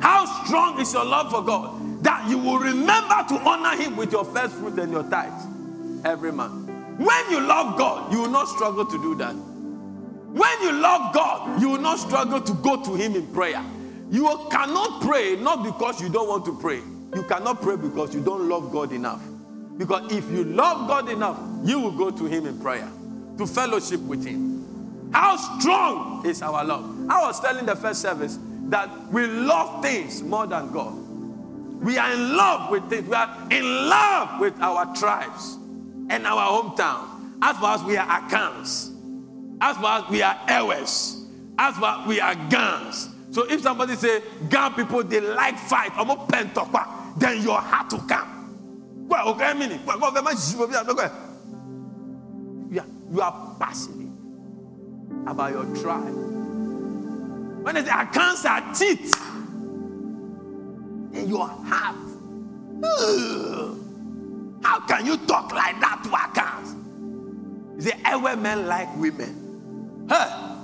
How 0.00 0.44
strong 0.44 0.80
is 0.80 0.92
your 0.92 1.04
love 1.04 1.30
for 1.30 1.42
God 1.42 2.02
that 2.02 2.28
you 2.28 2.38
will 2.38 2.58
remember 2.58 3.24
to 3.28 3.34
honor 3.48 3.80
Him 3.80 3.96
with 3.96 4.12
your 4.12 4.24
first 4.24 4.54
fruit 4.54 4.78
and 4.78 4.92
your 4.92 5.02
tithes 5.04 5.46
every 6.04 6.32
month? 6.32 6.68
When 6.98 7.30
you 7.30 7.40
love 7.40 7.78
God, 7.78 8.12
you 8.12 8.22
will 8.22 8.30
not 8.30 8.48
struggle 8.48 8.84
to 8.84 9.02
do 9.02 9.14
that. 9.16 9.32
When 9.34 10.62
you 10.62 10.72
love 10.72 11.14
God, 11.14 11.60
you 11.60 11.70
will 11.70 11.80
not 11.80 11.98
struggle 11.98 12.40
to 12.40 12.54
go 12.54 12.82
to 12.84 12.94
Him 12.94 13.14
in 13.14 13.26
prayer. 13.32 13.64
You 14.10 14.26
cannot 14.50 15.02
pray 15.02 15.36
not 15.36 15.64
because 15.64 16.00
you 16.00 16.08
don't 16.08 16.28
want 16.28 16.44
to 16.46 16.58
pray. 16.58 16.80
You 17.14 17.22
cannot 17.24 17.60
pray 17.62 17.76
because 17.76 18.14
you 18.14 18.22
don't 18.22 18.48
love 18.48 18.70
God 18.70 18.92
enough. 18.92 19.22
Because 19.76 20.12
if 20.12 20.30
you 20.30 20.44
love 20.44 20.86
God 20.88 21.08
enough, 21.08 21.38
you 21.64 21.80
will 21.80 21.90
go 21.90 22.10
to 22.10 22.26
Him 22.26 22.46
in 22.46 22.60
prayer 22.60 22.88
to 23.38 23.46
fellowship 23.46 24.00
with 24.00 24.24
Him. 24.24 25.10
How 25.12 25.36
strong 25.36 26.26
is 26.26 26.42
our 26.42 26.64
love? 26.64 27.08
I 27.10 27.22
was 27.22 27.40
telling 27.40 27.66
the 27.66 27.74
first 27.74 28.02
service 28.02 28.38
that 28.70 28.88
we 29.12 29.26
love 29.26 29.82
things 29.82 30.22
more 30.22 30.46
than 30.46 30.70
God. 30.72 30.94
We 31.82 31.98
are 31.98 32.12
in 32.12 32.36
love 32.36 32.70
with 32.70 32.88
things. 32.88 33.08
We 33.08 33.14
are 33.14 33.48
in 33.50 33.64
love 33.88 34.40
with 34.40 34.58
our 34.60 34.94
tribes 34.94 35.56
and 36.08 36.26
our 36.26 36.62
hometown. 36.62 37.38
As 37.42 37.56
far 37.56 37.74
as 37.76 37.82
we 37.84 37.96
are 37.96 38.06
Akans, 38.06 38.94
as 39.60 39.76
far 39.76 40.02
as 40.02 40.10
we 40.10 40.22
are 40.22 40.38
Ewes, 40.48 41.26
as 41.58 41.76
far 41.76 42.00
as 42.00 42.06
we 42.06 42.20
are 42.20 42.34
Gans. 42.48 43.08
So 43.30 43.50
if 43.50 43.62
somebody 43.62 43.94
say 43.96 44.22
Gan 44.48 44.74
people 44.74 45.02
they 45.04 45.20
like 45.20 45.58
fight, 45.58 45.92
I'm 45.94 46.10
a 46.10 47.14
then 47.16 47.42
your 47.42 47.60
heart 47.60 47.90
to 47.90 47.98
come. 47.98 49.06
Well, 49.08 49.28
okay, 49.30 49.54
meaning, 49.54 49.80
you 53.12 53.20
are 53.20 53.56
passionate 53.58 54.08
about 55.26 55.50
your 55.50 55.64
tribe. 55.76 56.29
When 57.62 57.74
say 57.76 57.82
Akans 57.90 58.44
are 58.44 58.74
teeth, 58.74 59.14
in 61.12 61.28
your 61.28 61.46
heart. 61.46 61.96
How 64.62 64.80
can 64.80 65.06
you 65.06 65.16
talk 65.26 65.52
like 65.52 65.80
that 65.80 66.00
to 66.04 66.08
Akans? 66.10 66.76
You 67.76 67.82
say, 67.82 68.00
every 68.04 68.36
men 68.36 68.66
like 68.66 68.94
women. 68.96 70.06
Huh? 70.08 70.56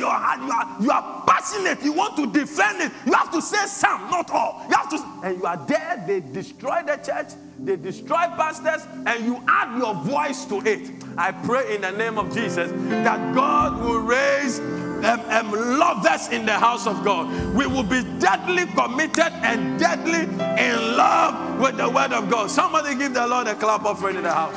Then 0.00 0.06
you 0.06 0.06
are, 0.06 0.38
you 0.38 0.50
are 0.50 0.76
you 0.80 0.90
are 0.90 1.24
passionate. 1.26 1.82
You 1.82 1.92
want 1.92 2.16
to 2.16 2.26
defend 2.26 2.80
it. 2.80 2.92
You 3.06 3.12
have 3.12 3.30
to 3.32 3.42
say 3.42 3.66
some, 3.66 4.10
not 4.10 4.30
all. 4.30 4.64
You 4.68 4.76
have 4.76 4.90
to, 4.90 5.04
and 5.24 5.38
you 5.38 5.46
are 5.46 5.64
there. 5.66 6.02
They 6.06 6.20
destroy 6.20 6.82
the 6.86 6.96
church. 6.96 7.28
They 7.58 7.76
destroy 7.76 8.26
pastors, 8.36 8.86
and 9.06 9.24
you 9.24 9.42
add 9.46 9.78
your 9.78 9.94
voice 9.94 10.44
to 10.46 10.60
it. 10.66 10.90
I 11.18 11.32
pray 11.32 11.74
in 11.74 11.82
the 11.82 11.90
name 11.90 12.18
of 12.18 12.32
Jesus 12.32 12.70
that 13.04 13.34
God 13.34 13.82
will 13.82 14.00
raise 14.00 14.58
um, 14.60 15.20
um, 15.28 15.50
lovers 15.78 16.28
in 16.28 16.46
the 16.46 16.58
house 16.58 16.86
of 16.86 17.04
God. 17.04 17.28
We 17.54 17.66
will 17.66 17.82
be 17.82 18.02
deadly 18.18 18.66
committed 18.66 19.32
and 19.42 19.78
deadly 19.78 20.22
in 20.22 20.96
love 20.96 21.60
with 21.60 21.76
the 21.76 21.88
word 21.88 22.12
of 22.12 22.30
God. 22.30 22.50
Somebody 22.50 22.94
give 22.94 23.12
the 23.12 23.26
Lord 23.26 23.46
a 23.46 23.54
clap 23.54 23.84
offering 23.84 24.16
in 24.16 24.22
the 24.22 24.32
house. 24.32 24.56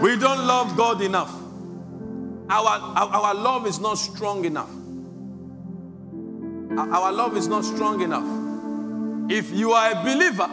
We 0.00 0.16
don't 0.16 0.46
love 0.46 0.76
God 0.76 1.02
enough. 1.02 1.37
Our, 2.50 2.66
our, 2.96 3.34
love 3.34 3.66
is 3.66 3.78
not 3.78 3.94
strong 3.98 4.44
enough. 4.46 4.70
Our 6.78 7.12
love 7.12 7.36
is 7.36 7.46
not 7.46 7.64
strong 7.64 8.00
enough. 8.00 8.24
If 9.30 9.50
you 9.52 9.72
are 9.72 9.92
a 9.92 10.02
believer, 10.02 10.48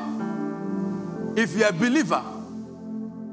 if 1.38 1.56
you're 1.56 1.70
a 1.70 1.74
believer, 1.74 2.22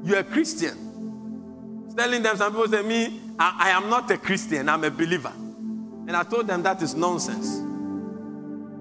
you're 0.05 0.19
a 0.19 0.23
Christian. 0.23 1.91
Telling 1.97 2.23
them, 2.23 2.37
some 2.37 2.53
people 2.53 2.67
say, 2.69 2.81
Me, 2.81 3.19
I, 3.37 3.57
I 3.59 3.69
am 3.71 3.89
not 3.89 4.09
a 4.11 4.17
Christian, 4.17 4.69
I'm 4.69 4.83
a 4.85 4.91
believer. 4.91 5.33
And 6.07 6.15
I 6.15 6.23
told 6.23 6.47
them 6.47 6.63
that 6.63 6.81
is 6.81 6.95
nonsense. 6.95 7.57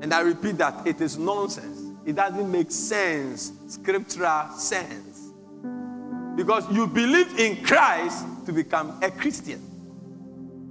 And 0.03 0.13
I 0.15 0.21
repeat 0.21 0.59
that 0.59 0.87
it 0.87 1.01
is 1.01 1.19
nonsense. 1.19 1.81
It 2.05 2.17
doesn't 2.17 2.51
make 2.51 2.71
sense, 2.71 3.53
scriptural 3.67 4.51
sense. 4.51 5.31
Because 6.37 6.71
you 6.73 6.87
believe 6.87 7.39
in 7.39 7.65
Christ 7.65 8.27
to 8.47 8.53
become 8.53 8.99
a 9.03 9.11
Christian. 9.11 9.72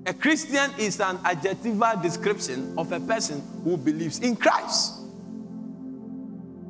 A 0.06 0.14
Christian 0.14 0.72
is 0.80 1.00
an 1.00 1.20
adjectival 1.24 2.02
description 2.02 2.74
of 2.78 2.92
a 2.92 3.00
person 3.00 3.42
who 3.64 3.78
believes 3.78 4.20
in 4.20 4.36
Christ. 4.36 5.00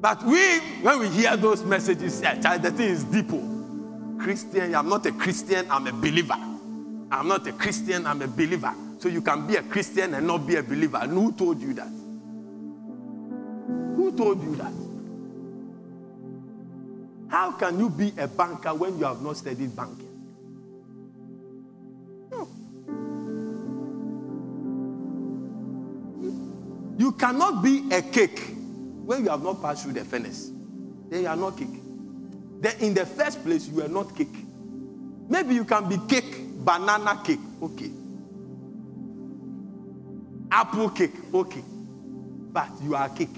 But 0.02 0.24
we, 0.26 0.60
when 0.82 1.00
we 1.00 1.10
hear 1.10 1.38
those 1.38 1.64
messages, 1.64 2.22
yeah, 2.22 2.58
the 2.58 2.72
thing 2.72 2.90
is 2.90 3.04
deep. 3.06 3.30
Christian, 4.20 4.76
I'm 4.76 4.90
not 4.90 5.06
a 5.06 5.12
Christian, 5.12 5.66
I'm 5.70 5.88
a 5.88 5.94
believer. 5.94 6.36
I'm 7.12 7.28
not 7.28 7.48
a 7.48 7.54
Christian, 7.54 8.06
I'm 8.06 8.22
a 8.22 8.28
believer. 8.28 8.74
So 9.00 9.08
you 9.10 9.22
can 9.22 9.48
be 9.48 9.56
a 9.56 9.64
Christian 9.64 10.14
and 10.14 10.28
not 10.28 10.46
be 10.46 10.56
a 10.56 10.64
believer. 10.64 11.00
And 11.02 11.14
who 11.14 11.32
told 11.32 11.62
you 11.62 11.74
that? 11.74 11.88
Who 13.96 14.12
told 14.18 14.44
you 14.44 14.56
that? 14.58 14.74
How 17.30 17.54
can 17.54 17.80
you 17.80 17.90
be 17.90 18.14
a 18.18 18.28
banker 18.28 18.74
when 18.74 19.00
you 19.00 19.06
have 19.06 19.22
not 19.22 19.38
studied 19.38 19.74
banking? 19.76 20.11
You 26.98 27.12
cannot 27.14 27.64
be 27.64 27.90
a 27.92 28.02
cake 28.02 28.40
when 29.06 29.24
you 29.24 29.30
have 29.30 29.44
not 29.44 29.62
passed 29.62 29.84
through 29.84 29.94
the 29.94 30.06
furnace. 30.06 30.52
Then 31.10 31.24
you 31.24 31.28
are 31.28 31.36
not 31.36 31.58
cake. 31.58 31.68
Then 32.60 32.76
in 32.80 32.94
the 32.94 33.06
first 33.06 33.44
place, 33.44 33.68
you 33.68 33.82
are 33.84 33.88
not 33.88 34.16
cake. 34.16 34.36
Maybe 35.28 35.56
you 35.56 35.66
can 35.66 35.90
be 35.90 35.98
cake, 36.08 36.64
banana 36.64 37.22
cake, 37.24 37.40
okay. 37.62 37.92
Apple 40.52 40.90
cake, 40.90 41.14
okay. 41.34 41.64
But 42.52 42.70
you 42.84 42.96
are 42.96 43.10
cake. 43.10 43.30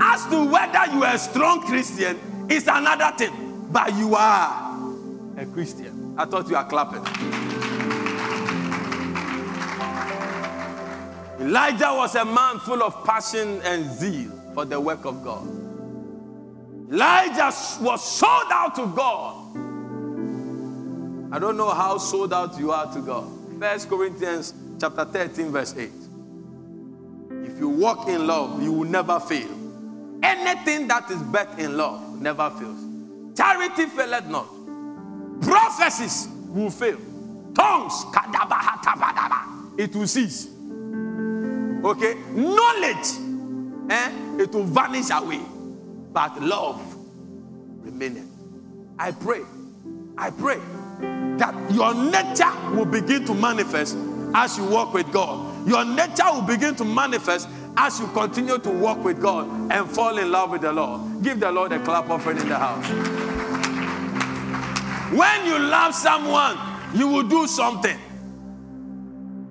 As 0.00 0.26
to 0.26 0.44
whether 0.50 0.92
you 0.92 1.02
are 1.04 1.14
a 1.14 1.18
strong 1.18 1.62
Christian 1.62 2.18
is 2.48 2.66
another 2.68 3.12
thing, 3.16 3.66
but 3.70 3.92
you 3.94 4.14
are 4.14 4.78
a 5.36 5.46
Christian. 5.46 5.93
I 6.16 6.24
thought 6.24 6.48
you 6.48 6.56
were 6.56 6.64
clapping. 6.64 7.04
Elijah 11.40 11.92
was 11.92 12.14
a 12.14 12.24
man 12.24 12.58
full 12.60 12.82
of 12.82 13.04
passion 13.04 13.60
and 13.62 13.90
zeal 13.90 14.30
for 14.54 14.64
the 14.64 14.80
work 14.80 15.04
of 15.04 15.24
God. 15.24 15.46
Elijah 16.90 17.52
was 17.80 18.04
sold 18.04 18.46
out 18.50 18.74
to 18.76 18.86
God. 18.94 19.56
I 21.34 21.38
don't 21.40 21.56
know 21.56 21.70
how 21.70 21.98
sold 21.98 22.32
out 22.32 22.56
you 22.58 22.70
are 22.70 22.92
to 22.94 23.00
God. 23.00 23.28
First 23.58 23.88
Corinthians 23.88 24.54
chapter 24.80 25.04
13, 25.04 25.50
verse 25.50 25.74
8. 25.76 25.90
If 27.42 27.58
you 27.58 27.68
walk 27.68 28.08
in 28.08 28.26
love, 28.26 28.62
you 28.62 28.72
will 28.72 28.88
never 28.88 29.18
fail. 29.18 29.50
Anything 30.22 30.86
that 30.88 31.10
is 31.10 31.20
bet 31.24 31.58
in 31.58 31.76
love 31.76 32.20
never 32.20 32.50
fails. 32.50 33.36
Charity 33.36 33.86
faileth 33.86 34.26
not. 34.26 34.53
Prophecies 35.44 36.28
will 36.48 36.70
fail. 36.70 36.98
Tongues, 37.54 38.04
it 39.78 39.94
will 39.94 40.06
cease. 40.06 40.48
Okay? 41.84 42.14
Knowledge, 42.32 43.08
eh, 43.90 44.10
it 44.38 44.52
will 44.52 44.64
vanish 44.64 45.10
away. 45.10 45.40
But 46.12 46.40
love 46.40 46.80
remaineth. 47.82 48.28
I 48.98 49.10
pray, 49.12 49.42
I 50.16 50.30
pray 50.30 50.60
that 51.38 51.54
your 51.72 51.94
nature 51.94 52.76
will 52.76 52.84
begin 52.84 53.24
to 53.26 53.34
manifest 53.34 53.96
as 54.34 54.56
you 54.56 54.64
walk 54.64 54.94
with 54.94 55.10
God. 55.12 55.68
Your 55.68 55.84
nature 55.84 56.24
will 56.32 56.42
begin 56.42 56.74
to 56.76 56.84
manifest 56.84 57.48
as 57.76 57.98
you 57.98 58.06
continue 58.08 58.58
to 58.58 58.70
walk 58.70 59.02
with 59.02 59.20
God 59.20 59.72
and 59.72 59.88
fall 59.90 60.16
in 60.18 60.30
love 60.30 60.50
with 60.50 60.62
the 60.62 60.72
Lord. 60.72 61.22
Give 61.22 61.38
the 61.40 61.50
Lord 61.50 61.72
a 61.72 61.80
clap 61.80 62.08
offering 62.08 62.38
in 62.38 62.48
the 62.48 62.56
house. 62.58 63.33
When 65.12 65.46
you 65.46 65.58
love 65.58 65.94
someone, 65.94 66.58
you 66.94 67.08
will 67.08 67.28
do 67.28 67.46
something. 67.46 67.98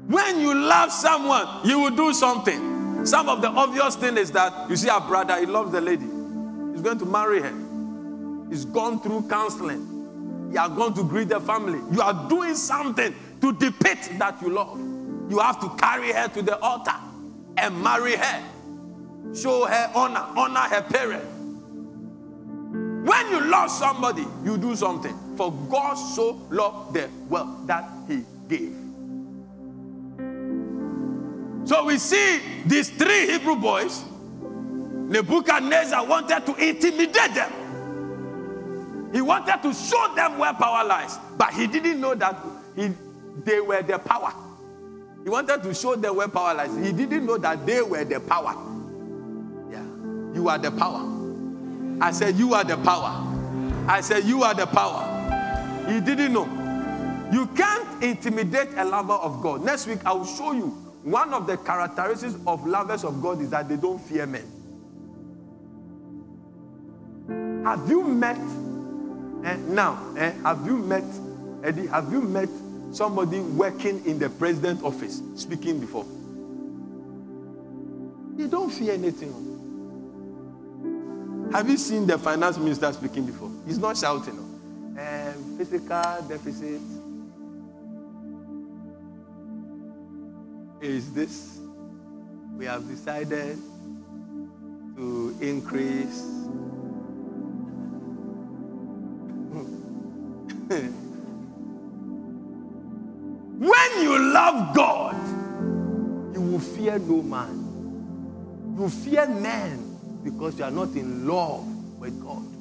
When 0.07 0.39
you 0.39 0.53
love 0.53 0.91
someone, 0.91 1.47
you 1.63 1.79
will 1.79 1.95
do 1.95 2.13
something. 2.13 3.05
Some 3.05 3.29
of 3.29 3.41
the 3.41 3.49
obvious 3.49 3.95
thing 3.95 4.17
is 4.17 4.31
that 4.31 4.69
you 4.69 4.75
see 4.75 4.89
our 4.89 5.01
brother, 5.01 5.39
he 5.39 5.45
loves 5.45 5.71
the 5.71 5.81
lady. 5.81 6.05
He's 6.71 6.81
going 6.81 6.99
to 6.99 7.05
marry 7.05 7.41
her. 7.41 7.53
He's 8.49 8.65
gone 8.65 8.99
through 8.99 9.27
counseling. 9.29 10.49
You 10.51 10.59
are 10.59 10.69
going 10.69 10.93
to 10.95 11.03
greet 11.03 11.29
the 11.29 11.39
family. 11.39 11.79
You 11.91 12.01
are 12.01 12.29
doing 12.29 12.55
something 12.55 13.15
to 13.41 13.53
depict 13.53 14.17
that 14.19 14.41
you 14.41 14.49
love. 14.49 14.77
You 15.29 15.39
have 15.39 15.59
to 15.61 15.69
carry 15.77 16.11
her 16.11 16.27
to 16.29 16.41
the 16.41 16.57
altar 16.59 16.95
and 17.57 17.81
marry 17.81 18.15
her. 18.15 18.43
Show 19.33 19.65
her 19.65 19.91
honor, 19.95 20.25
honor 20.37 20.59
her 20.59 20.81
parents. 20.81 21.25
When 23.07 23.27
you 23.29 23.41
love 23.49 23.69
somebody, 23.69 24.25
you 24.43 24.57
do 24.57 24.75
something. 24.75 25.17
For 25.35 25.51
God 25.69 25.95
so 25.95 26.39
loved 26.49 26.95
the 26.95 27.09
world 27.29 27.67
that 27.67 27.89
he 28.07 28.23
gave. 28.47 28.75
So 31.65 31.85
we 31.85 31.97
see 31.97 32.41
these 32.65 32.89
three 32.89 33.31
Hebrew 33.31 33.55
boys. 33.55 34.03
Nebuchadnezzar 35.09 36.05
wanted 36.05 36.45
to 36.45 36.55
intimidate 36.55 37.33
them. 37.33 37.51
He 39.13 39.21
wanted 39.21 39.61
to 39.61 39.73
show 39.73 40.13
them 40.15 40.39
where 40.39 40.53
power 40.53 40.83
lies, 40.83 41.19
but 41.37 41.53
he 41.53 41.67
didn't 41.67 42.01
know 42.01 42.15
that 42.15 42.35
he, 42.75 42.91
they 43.43 43.59
were 43.59 43.81
the 43.81 43.99
power. 43.99 44.33
He 45.23 45.29
wanted 45.29 45.63
to 45.63 45.73
show 45.73 45.95
them 45.95 46.15
where 46.15 46.27
power 46.27 46.53
lies. 46.55 46.75
He 46.75 46.91
didn't 46.91 47.25
know 47.25 47.37
that 47.37 47.65
they 47.65 47.81
were 47.81 48.03
the 48.03 48.19
power. 48.19 48.55
Yeah, 49.71 49.83
you 50.33 50.49
are 50.49 50.57
the 50.57 50.71
power. 50.71 51.09
I 52.01 52.11
said, 52.11 52.35
You 52.35 52.53
are 52.55 52.63
the 52.63 52.77
power. 52.77 53.29
I 53.87 54.01
said, 54.01 54.25
You 54.25 54.43
are 54.43 54.53
the 54.53 54.65
power. 54.65 55.12
He 55.87 55.99
didn't 55.99 56.33
know. 56.33 56.45
You 57.31 57.47
can't 57.47 58.03
intimidate 58.03 58.69
a 58.77 58.85
lover 58.85 59.13
of 59.13 59.41
God. 59.41 59.63
Next 59.63 59.87
week, 59.87 60.05
I 60.05 60.13
will 60.13 60.25
show 60.25 60.51
you 60.51 60.67
one 61.03 61.33
of 61.33 61.47
the 61.47 61.57
characteristics 61.57 62.35
of 62.47 62.65
lovers 62.65 63.03
of 63.03 63.21
God 63.21 63.41
is 63.41 63.49
that 63.49 63.67
they 63.67 63.75
don't 63.75 63.99
fear 63.99 64.25
men. 64.25 64.45
Have 67.65 67.89
you 67.89 68.03
met, 68.03 68.37
eh, 69.45 69.57
now, 69.67 69.99
eh, 70.17 70.31
have 70.43 70.65
you 70.65 70.77
met, 70.77 71.03
Eddie, 71.63 71.87
have 71.87 72.11
you 72.11 72.21
met 72.21 72.49
somebody 72.91 73.39
working 73.39 74.05
in 74.05 74.19
the 74.19 74.29
president's 74.29 74.83
office 74.83 75.21
speaking 75.35 75.79
before? 75.79 76.05
They 78.35 78.47
don't 78.47 78.69
fear 78.69 78.93
anything. 78.93 79.49
Have 81.51 81.69
you 81.69 81.77
seen 81.77 82.05
the 82.07 82.17
finance 82.17 82.57
minister 82.57 82.91
speaking 82.93 83.25
before? 83.25 83.51
He's 83.65 83.77
not 83.77 83.97
shouting. 83.97 84.42
Um, 84.95 85.57
fiscal 85.57 86.21
deficit 86.27 86.81
is 90.81 91.11
this. 91.13 91.59
We 92.55 92.65
have 92.65 92.87
decided 92.87 93.57
to 94.95 95.35
increase. 95.41 96.21
when 103.57 104.01
you 104.01 104.33
love 104.33 104.75
God, 104.75 105.15
you 106.35 106.41
will 106.41 106.59
fear 106.59 106.99
no 106.99 107.23
man. 107.23 108.75
You 108.77 108.89
fear 108.89 109.27
men 109.27 109.97
because 110.23 110.59
you 110.59 110.65
are 110.65 110.71
not 110.71 110.89
in 110.89 111.27
love 111.27 111.65
with 111.99 112.23
God. 112.23 112.52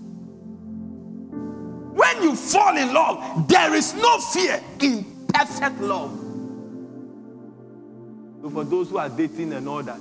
Fall 2.34 2.76
in 2.76 2.92
love, 2.92 3.48
there 3.48 3.74
is 3.74 3.94
no 3.94 4.18
fear 4.18 4.60
in 4.80 5.04
perfect 5.28 5.80
love. 5.80 6.10
So 8.42 8.50
for 8.50 8.64
those 8.64 8.90
who 8.90 8.98
are 8.98 9.08
dating 9.08 9.52
and 9.52 9.68
all 9.68 9.82
that, 9.82 10.00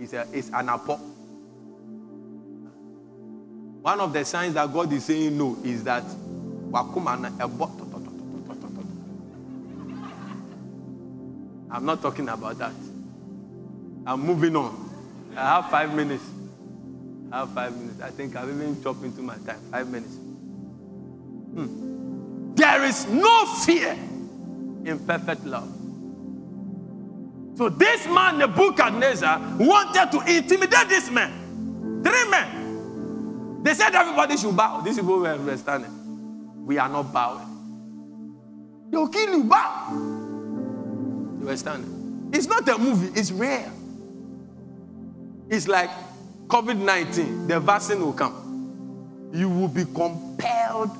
it's, 0.00 0.12
a, 0.12 0.26
it's 0.32 0.48
an 0.50 0.68
apo. 0.68 0.96
One 3.82 3.98
of 4.00 4.12
the 4.12 4.24
signs 4.24 4.54
that 4.54 4.72
God 4.72 4.92
is 4.92 5.04
saying 5.04 5.36
no 5.36 5.56
is 5.64 5.82
that 5.84 6.04
I'm 11.70 11.84
not 11.86 12.02
talking 12.02 12.28
about 12.28 12.58
that. 12.58 12.72
I'm 14.06 14.20
moving 14.20 14.56
on. 14.56 14.90
I 15.36 15.56
have 15.56 15.70
five 15.70 15.94
minutes. 15.94 16.24
I 17.30 17.40
have 17.40 17.50
five 17.50 17.76
minutes. 17.76 18.00
I 18.00 18.10
think 18.10 18.36
I've 18.36 18.48
even 18.48 18.82
chopped 18.82 19.02
into 19.02 19.22
my 19.22 19.36
time. 19.38 19.58
Five 19.70 19.88
minutes. 19.88 20.16
Hmm. 21.54 22.54
There 22.54 22.84
is 22.84 23.06
no 23.06 23.46
fear 23.64 23.92
in 24.84 24.98
perfect 25.06 25.44
love. 25.44 25.68
So 27.56 27.68
this 27.68 28.06
man, 28.06 28.38
Nebuchadnezzar, 28.38 29.38
wanted 29.58 30.10
to 30.12 30.18
intimidate 30.36 30.88
this 30.88 31.10
man. 31.10 32.02
Three 32.02 32.28
men. 32.30 33.62
They 33.62 33.74
said 33.74 33.94
everybody 33.94 34.36
should 34.36 34.56
bow. 34.56 34.80
These 34.80 34.96
people 34.96 35.18
were 35.20 35.56
standing. 35.56 36.64
We 36.66 36.78
are 36.78 36.88
not 36.88 37.12
bowing. 37.12 38.88
They'll 38.90 39.08
kill 39.08 39.36
you. 39.36 39.44
Bow. 39.44 39.88
Were 41.40 41.56
standing. 41.56 42.30
It's 42.32 42.46
not 42.46 42.68
a 42.68 42.78
movie. 42.78 43.18
It's 43.18 43.30
real. 43.30 43.70
It's 45.48 45.68
like 45.68 45.90
COVID 46.46 46.78
19, 46.78 47.46
the 47.46 47.60
vaccine 47.60 48.00
will 48.00 48.12
come. 48.12 49.30
You 49.32 49.48
will 49.48 49.68
be 49.68 49.84
compelled 49.84 50.90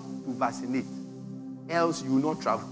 vaccinate, 0.43 0.85
else 1.71 2.03
you 2.03 2.11
will 2.15 2.35
not 2.35 2.43
travel. 2.43 2.69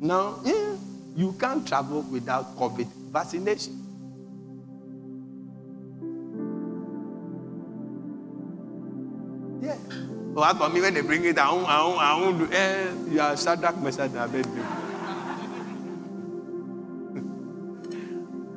Now, 0.00 0.40
yeah, 0.44 0.76
you 1.14 1.34
can't 1.38 1.68
travel 1.68 2.00
without 2.10 2.56
COVID 2.56 2.86
vaccination. 3.12 3.74
Yeah. 9.60 9.76
Well, 10.32 10.46
as 10.46 10.56
for 10.56 10.70
me, 10.70 10.80
when 10.80 10.94
they 10.94 11.02
bring 11.02 11.24
it, 11.24 11.38
I 11.38 11.52
won't, 11.52 11.68
I 11.68 11.82
won't, 11.84 12.00
I 12.00 12.20
won't 12.20 12.38
do. 12.38 12.48
Eh, 12.56 12.92
you 13.10 13.20
are 13.20 13.36
Shadrach, 13.36 13.76
Meshach, 13.78 14.10
and 14.10 14.16
Abednego. 14.16 14.64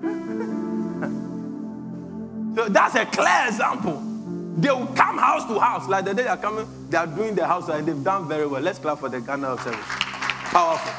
So 2.55 2.67
that's 2.67 2.95
a 2.95 3.05
clear 3.05 3.45
example. 3.47 4.08
They 4.59 4.69
will 4.71 4.87
come 4.87 5.17
house 5.17 5.45
to 5.45 5.57
house. 5.57 5.87
Like 5.87 6.03
the 6.03 6.13
day 6.13 6.23
they 6.23 6.29
are 6.29 6.35
coming, 6.35 6.67
they 6.89 6.97
are 6.97 7.07
doing 7.07 7.33
the 7.33 7.47
house 7.47 7.69
and 7.69 7.87
they've 7.87 8.03
done 8.03 8.27
very 8.27 8.45
well. 8.45 8.61
Let's 8.61 8.77
clap 8.77 8.99
for 8.99 9.07
the 9.07 9.21
Ghana 9.21 9.47
of 9.47 9.61
service. 9.61 9.79
Powerful. 10.51 10.91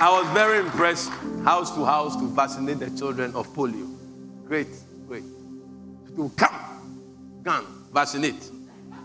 I 0.00 0.08
was 0.10 0.26
very 0.32 0.58
impressed, 0.58 1.10
house 1.44 1.74
to 1.76 1.84
house, 1.84 2.16
to 2.16 2.26
vaccinate 2.28 2.78
the 2.78 2.90
children 2.98 3.34
of 3.34 3.46
polio. 3.48 3.86
Great, 4.46 4.68
great. 5.06 5.24
To 6.16 6.30
come, 6.36 6.56
come, 7.44 7.84
vaccinate. 7.92 8.50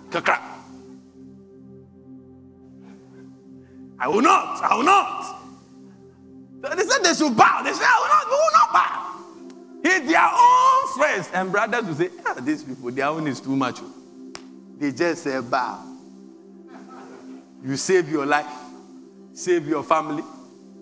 Kakra. 0.09 0.39
I 3.99 4.07
will 4.07 4.21
not, 4.21 4.63
I 4.63 4.75
will 4.75 4.83
not. 4.83 5.41
They 6.61 6.83
said 6.83 7.03
they 7.03 7.13
should 7.13 7.35
bow. 7.35 7.61
They 7.63 7.73
said, 7.73 7.83
I 7.85 7.99
will 7.99 8.07
not, 8.07 8.25
we 8.25 8.31
will 8.31 8.53
not 8.53 8.73
bow. 8.73 9.16
Hit 9.87 10.07
their 10.07 10.29
own 10.31 10.87
friends 10.97 11.29
and 11.33 11.51
brothers 11.51 11.85
will 11.85 11.95
say, 11.95 12.09
ah, 12.25 12.33
these 12.41 12.63
people, 12.63 12.91
their 12.91 13.07
own 13.07 13.25
is 13.25 13.39
too 13.39 13.55
much. 13.55 13.79
They 14.77 14.91
just 14.91 15.23
say, 15.23 15.39
bow. 15.39 15.81
You 17.63 17.77
save 17.77 18.09
your 18.09 18.25
life, 18.25 18.51
save 19.33 19.65
your 19.65 19.83
family, 19.83 20.23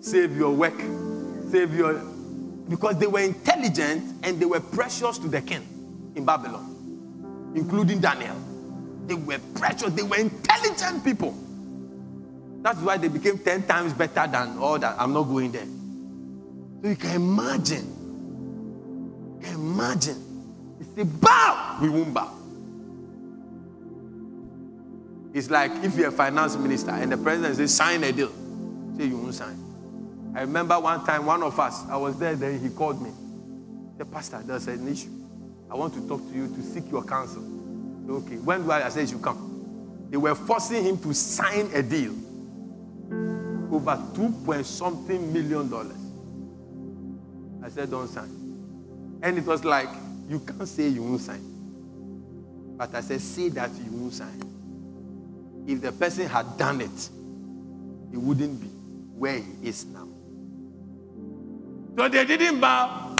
save 0.00 0.36
your 0.36 0.50
work, 0.50 0.78
save 1.50 1.72
your. 1.74 1.94
Because 2.68 2.98
they 2.98 3.06
were 3.06 3.20
intelligent 3.20 4.24
and 4.24 4.40
they 4.40 4.44
were 4.44 4.60
precious 4.60 5.18
to 5.18 5.28
the 5.28 5.40
king 5.40 6.12
in 6.16 6.24
Babylon. 6.24 6.76
including 7.56 8.00
Daniel. 8.00 8.36
They 9.06 9.14
were 9.14 9.38
precious, 9.54 9.92
they 9.92 10.02
were 10.02 10.16
intelligent 10.16 11.04
people. 11.04 11.34
That's 12.62 12.80
why 12.80 12.96
they 12.98 13.08
became 13.08 13.38
10 13.38 13.62
times 13.66 13.92
better 13.92 14.26
than 14.26 14.58
all 14.58 14.78
that. 14.78 14.96
I'm 15.00 15.12
not 15.12 15.22
going 15.24 15.52
there. 15.52 15.66
So 16.82 16.88
you 16.88 16.96
can 16.96 17.16
imagine. 17.16 17.95
Imagine. 19.52 20.76
They 20.78 21.02
say, 21.02 21.08
bow, 21.08 21.78
we 21.80 21.88
won't 21.88 22.12
bow. 22.12 22.32
It's 25.32 25.50
like 25.50 25.70
if 25.84 25.96
you're 25.96 26.08
a 26.08 26.12
finance 26.12 26.56
minister 26.56 26.92
and 26.92 27.12
the 27.12 27.18
president 27.18 27.56
says, 27.56 27.74
sign 27.74 28.02
a 28.04 28.12
deal. 28.12 28.32
Say, 28.96 29.06
you 29.06 29.18
won't 29.18 29.34
sign. 29.34 29.62
I 30.34 30.40
remember 30.42 30.78
one 30.80 31.04
time, 31.04 31.26
one 31.26 31.42
of 31.42 31.58
us, 31.58 31.84
I 31.88 31.96
was 31.96 32.18
there, 32.18 32.34
then 32.36 32.60
he 32.60 32.70
called 32.70 33.00
me. 33.02 33.10
The 33.98 34.04
pastor, 34.04 34.42
there's 34.44 34.66
an 34.66 34.86
issue. 34.88 35.10
I 35.70 35.74
want 35.74 35.94
to 35.94 36.06
talk 36.08 36.26
to 36.28 36.34
you 36.34 36.48
to 36.48 36.62
seek 36.62 36.90
your 36.90 37.04
counsel. 37.04 37.42
Said, 37.42 38.10
okay, 38.10 38.36
when 38.36 38.62
do 38.64 38.70
I, 38.70 38.86
I 38.86 38.88
say 38.88 39.04
you 39.04 39.18
come? 39.18 40.06
They 40.10 40.16
were 40.16 40.34
forcing 40.34 40.84
him 40.84 40.98
to 40.98 41.12
sign 41.12 41.70
a 41.74 41.82
deal 41.82 42.14
over 43.72 44.02
two 44.14 44.30
point 44.44 44.64
something 44.64 45.32
million 45.32 45.68
dollars. 45.68 45.96
I 47.62 47.68
said, 47.68 47.90
don't 47.90 48.08
sign. 48.08 48.45
And 49.22 49.38
it 49.38 49.44
was 49.44 49.64
like, 49.64 49.88
you 50.28 50.40
can't 50.40 50.68
say 50.68 50.88
you 50.88 51.02
won't 51.02 51.20
sign. 51.20 51.42
But 52.76 52.94
I 52.94 53.00
said, 53.00 53.20
say 53.20 53.48
that 53.50 53.70
you 53.74 53.90
won't 53.92 54.12
sign. 54.12 54.42
If 55.66 55.80
the 55.80 55.92
person 55.92 56.26
had 56.28 56.56
done 56.58 56.80
it, 56.80 57.08
he 58.10 58.16
wouldn't 58.16 58.60
be 58.60 58.68
where 59.18 59.38
he 59.38 59.68
is 59.68 59.84
now. 59.86 60.06
So 61.96 62.08
they 62.08 62.24
didn't 62.24 62.60
bow. 62.60 63.16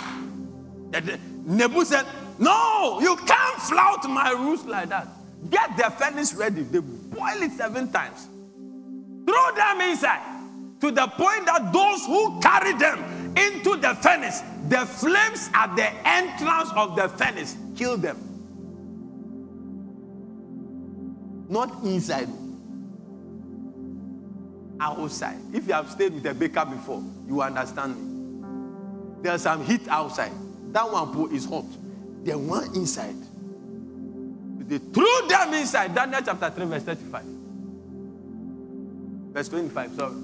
Nebu 1.44 1.84
said, 1.84 2.04
No, 2.38 3.00
you 3.00 3.16
can't 3.16 3.62
flout 3.62 4.08
my 4.08 4.30
rules 4.32 4.64
like 4.64 4.90
that. 4.90 5.08
Get 5.50 5.76
the 5.76 5.90
furnace 5.90 6.34
ready. 6.34 6.62
They 6.62 6.80
boil 6.80 7.42
it 7.42 7.52
seven 7.52 7.90
times. 7.90 8.28
Throw 9.26 9.54
them 9.54 9.80
inside 9.80 10.20
to 10.80 10.90
the 10.90 11.06
point 11.06 11.46
that 11.46 11.72
those 11.72 12.04
who 12.06 12.40
carry 12.40 12.72
them 12.74 13.02
into 13.36 13.76
the 13.76 13.94
furnace, 13.96 14.42
the 14.68 14.86
flames 14.86 15.50
at 15.54 15.74
the 15.76 15.88
entrance 16.06 16.70
of 16.74 16.96
the 16.96 17.08
furnace 17.08 17.56
kill 17.76 17.96
them. 17.96 18.16
Not 21.48 21.84
inside, 21.84 22.28
outside. 24.80 25.38
If 25.52 25.68
you 25.68 25.74
have 25.74 25.90
stayed 25.90 26.14
with 26.14 26.26
a 26.26 26.34
baker 26.34 26.64
before, 26.64 27.02
you 27.28 27.40
understand 27.42 27.96
me. 27.96 29.22
There's 29.22 29.42
some 29.42 29.64
heat 29.64 29.86
outside. 29.88 30.32
That 30.72 30.90
one 30.90 31.12
pool 31.12 31.32
is 31.32 31.44
hot. 31.44 31.64
The 32.24 32.36
one 32.36 32.74
inside. 32.74 33.14
They 34.68 34.78
threw 34.78 35.28
them 35.28 35.54
inside. 35.54 35.94
Daniel 35.94 36.20
chapter 36.24 36.50
3, 36.50 36.66
verse 36.66 36.82
35. 36.82 37.24
Verse 39.32 39.48
25, 39.48 39.94
sorry. 39.94 40.14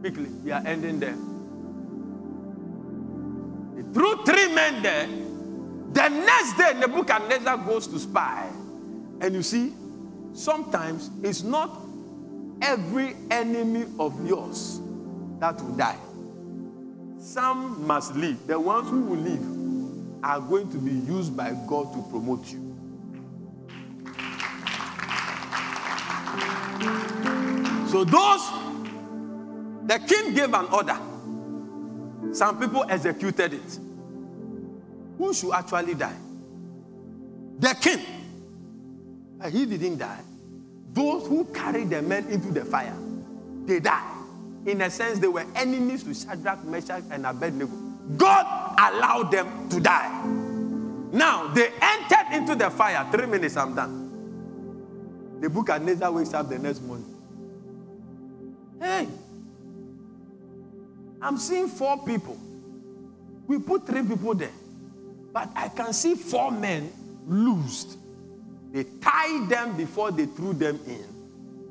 Quickly, 0.00 0.28
we 0.44 0.52
are 0.52 0.62
ending 0.64 1.00
there. 1.00 1.16
Threw 3.92 4.24
three 4.24 4.54
men 4.54 4.82
there. 4.82 5.06
The 5.92 6.08
next 6.08 6.56
day, 6.56 6.72
Nebuchadnezzar 6.78 7.58
goes 7.58 7.86
to 7.88 7.98
spy. 7.98 8.48
And 9.20 9.34
you 9.34 9.42
see, 9.42 9.72
sometimes 10.32 11.10
it's 11.22 11.42
not 11.42 11.78
every 12.62 13.14
enemy 13.30 13.86
of 13.98 14.26
yours 14.26 14.80
that 15.38 15.60
will 15.60 15.76
die. 15.76 15.98
Some 17.18 17.86
must 17.86 18.14
live. 18.16 18.46
The 18.46 18.58
ones 18.58 18.88
who 18.88 19.02
will 19.02 19.18
live 19.18 20.24
are 20.24 20.40
going 20.40 20.70
to 20.70 20.78
be 20.78 20.92
used 20.92 21.36
by 21.36 21.52
God 21.66 21.92
to 21.92 22.02
promote 22.10 22.46
you. 22.50 22.68
So, 27.88 28.04
those, 28.04 28.50
the 29.86 29.98
king 30.08 30.34
gave 30.34 30.54
an 30.54 30.66
order. 30.72 30.96
Some 32.32 32.58
people 32.58 32.84
executed 32.88 33.54
it. 33.54 33.78
Who 35.18 35.34
should 35.34 35.52
actually 35.52 35.94
die? 35.94 36.16
The 37.58 37.76
king. 37.80 38.00
But 39.38 39.52
he 39.52 39.66
didn't 39.66 39.98
die. 39.98 40.20
Those 40.92 41.26
who 41.26 41.44
carried 41.46 41.90
the 41.90 42.02
men 42.02 42.26
into 42.28 42.50
the 42.50 42.64
fire, 42.64 42.96
they 43.64 43.80
died. 43.80 44.08
In 44.66 44.80
a 44.80 44.90
sense, 44.90 45.18
they 45.18 45.28
were 45.28 45.44
enemies 45.56 46.04
to 46.04 46.14
Shadrach, 46.14 46.64
Meshach, 46.64 47.02
and 47.10 47.26
Abednego. 47.26 47.72
God 48.16 48.74
allowed 48.78 49.30
them 49.30 49.68
to 49.70 49.80
die. 49.80 50.24
Now, 51.12 51.48
they 51.48 51.70
entered 51.80 52.32
into 52.32 52.54
the 52.54 52.70
fire. 52.70 53.06
Three 53.12 53.26
minutes, 53.26 53.56
I'm 53.56 53.74
done. 53.74 54.02
The 55.40 55.50
book 55.50 55.68
of 55.68 55.82
Nebuchadnezzar 55.82 56.12
wakes 56.12 56.34
up 56.34 56.48
the 56.48 56.58
next 56.58 56.82
morning. 56.82 57.06
Hey, 58.80 59.08
I'm 61.22 61.38
seeing 61.38 61.68
four 61.68 62.04
people. 62.04 62.36
We 63.46 63.58
put 63.58 63.86
three 63.86 64.02
people 64.02 64.34
there. 64.34 64.50
But 65.32 65.50
I 65.54 65.68
can 65.68 65.92
see 65.92 66.14
four 66.14 66.50
men 66.50 66.92
loosed. 67.26 67.96
They 68.72 68.84
tied 69.00 69.48
them 69.48 69.76
before 69.76 70.10
they 70.10 70.26
threw 70.26 70.52
them 70.52 70.80
in. 70.86 71.04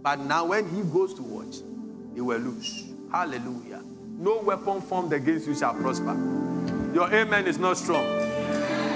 But 0.01 0.19
now, 0.19 0.45
when 0.45 0.67
he 0.69 0.81
goes 0.83 1.13
to 1.15 1.21
watch, 1.21 1.57
they 2.15 2.21
were 2.21 2.37
loose. 2.37 2.85
Hallelujah. 3.11 3.83
No 4.17 4.39
weapon 4.39 4.81
formed 4.81 5.13
against 5.13 5.47
you 5.47 5.55
shall 5.55 5.73
prosper. 5.73 6.13
Your 6.93 7.11
amen 7.13 7.47
is 7.47 7.57
not 7.57 7.77
strong. 7.77 8.05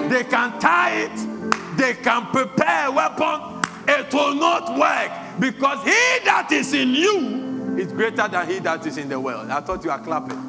They 0.10 0.24
can 0.24 0.60
tie 0.60 1.02
it, 1.02 1.78
they 1.78 1.94
can 1.96 2.28
prepare 2.28 2.88
a 2.88 2.92
weapon. 2.92 3.62
It 3.88 4.14
will 4.14 4.36
not 4.36 4.78
work 4.78 5.12
because 5.40 5.84
he 5.84 6.26
that 6.26 6.48
is 6.52 6.74
in 6.74 6.90
you 6.90 7.78
is 7.78 7.92
greater 7.92 8.28
than 8.28 8.48
he 8.48 8.60
that 8.60 8.86
is 8.86 8.98
in 8.98 9.10
the 9.10 9.20
world. 9.20 9.50
I 9.50 9.62
thought 9.62 9.84
you 9.84 9.92
were 9.92 9.98
clapping. 9.98 10.45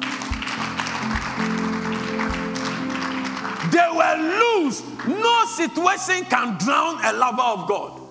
They 3.71 3.87
were 3.93 4.15
loose. 4.17 4.83
No 5.07 5.45
situation 5.45 6.25
can 6.25 6.57
drown 6.57 7.03
a 7.03 7.13
lover 7.13 7.41
of 7.41 7.67
God. 7.67 8.01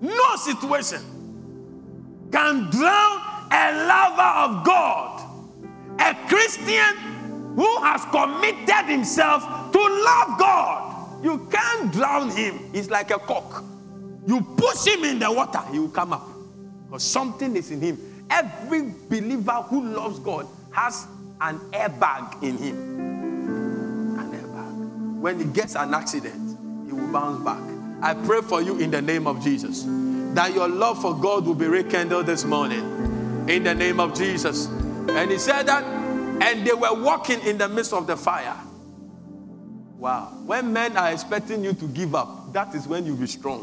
No 0.00 0.36
situation 0.36 1.00
can 2.30 2.70
drown 2.70 3.20
a 3.50 3.86
lover 3.86 4.52
of 4.52 4.64
God. 4.64 5.20
A 6.00 6.14
Christian 6.28 6.96
who 7.54 7.80
has 7.82 8.04
committed 8.06 8.90
himself 8.90 9.42
to 9.72 9.78
love 9.78 10.38
God. 10.38 11.24
You 11.24 11.48
can't 11.50 11.92
drown 11.92 12.30
him. 12.30 12.58
He's 12.72 12.90
like 12.90 13.10
a 13.10 13.18
cock. 13.18 13.64
You 14.26 14.40
push 14.56 14.86
him 14.86 15.04
in 15.04 15.18
the 15.18 15.30
water, 15.30 15.60
he 15.70 15.78
will 15.78 15.88
come 15.88 16.12
up. 16.12 16.26
Because 16.86 17.02
something 17.02 17.56
is 17.56 17.70
in 17.70 17.80
him. 17.80 18.26
Every 18.30 18.92
believer 19.08 19.62
who 19.68 19.84
loves 19.88 20.18
God 20.18 20.46
has 20.72 21.06
an 21.40 21.58
airbag 21.72 22.42
in 22.42 22.58
him 22.58 22.93
when 25.24 25.38
he 25.38 25.46
gets 25.46 25.74
an 25.74 25.94
accident, 25.94 26.58
he 26.86 26.92
will 26.92 27.10
bounce 27.10 27.42
back. 27.42 27.62
I 28.02 28.12
pray 28.12 28.42
for 28.42 28.60
you 28.60 28.78
in 28.78 28.90
the 28.90 29.00
name 29.00 29.26
of 29.26 29.42
Jesus 29.42 29.84
that 30.34 30.52
your 30.52 30.68
love 30.68 31.00
for 31.00 31.14
God 31.14 31.46
will 31.46 31.54
be 31.54 31.64
rekindled 31.64 32.26
this 32.26 32.44
morning 32.44 32.82
in 33.48 33.64
the 33.64 33.74
name 33.74 34.00
of 34.00 34.14
Jesus. 34.14 34.66
And 34.66 35.30
he 35.30 35.38
said 35.38 35.62
that, 35.62 35.82
and 36.42 36.66
they 36.66 36.74
were 36.74 37.02
walking 37.02 37.40
in 37.40 37.56
the 37.56 37.66
midst 37.70 37.94
of 37.94 38.06
the 38.06 38.18
fire. 38.18 38.54
Wow. 39.96 40.42
When 40.44 40.70
men 40.74 40.94
are 40.98 41.10
expecting 41.10 41.64
you 41.64 41.72
to 41.72 41.88
give 41.88 42.14
up, 42.14 42.52
that 42.52 42.74
is 42.74 42.86
when 42.86 43.06
you'll 43.06 43.16
be 43.16 43.26
strong. 43.26 43.60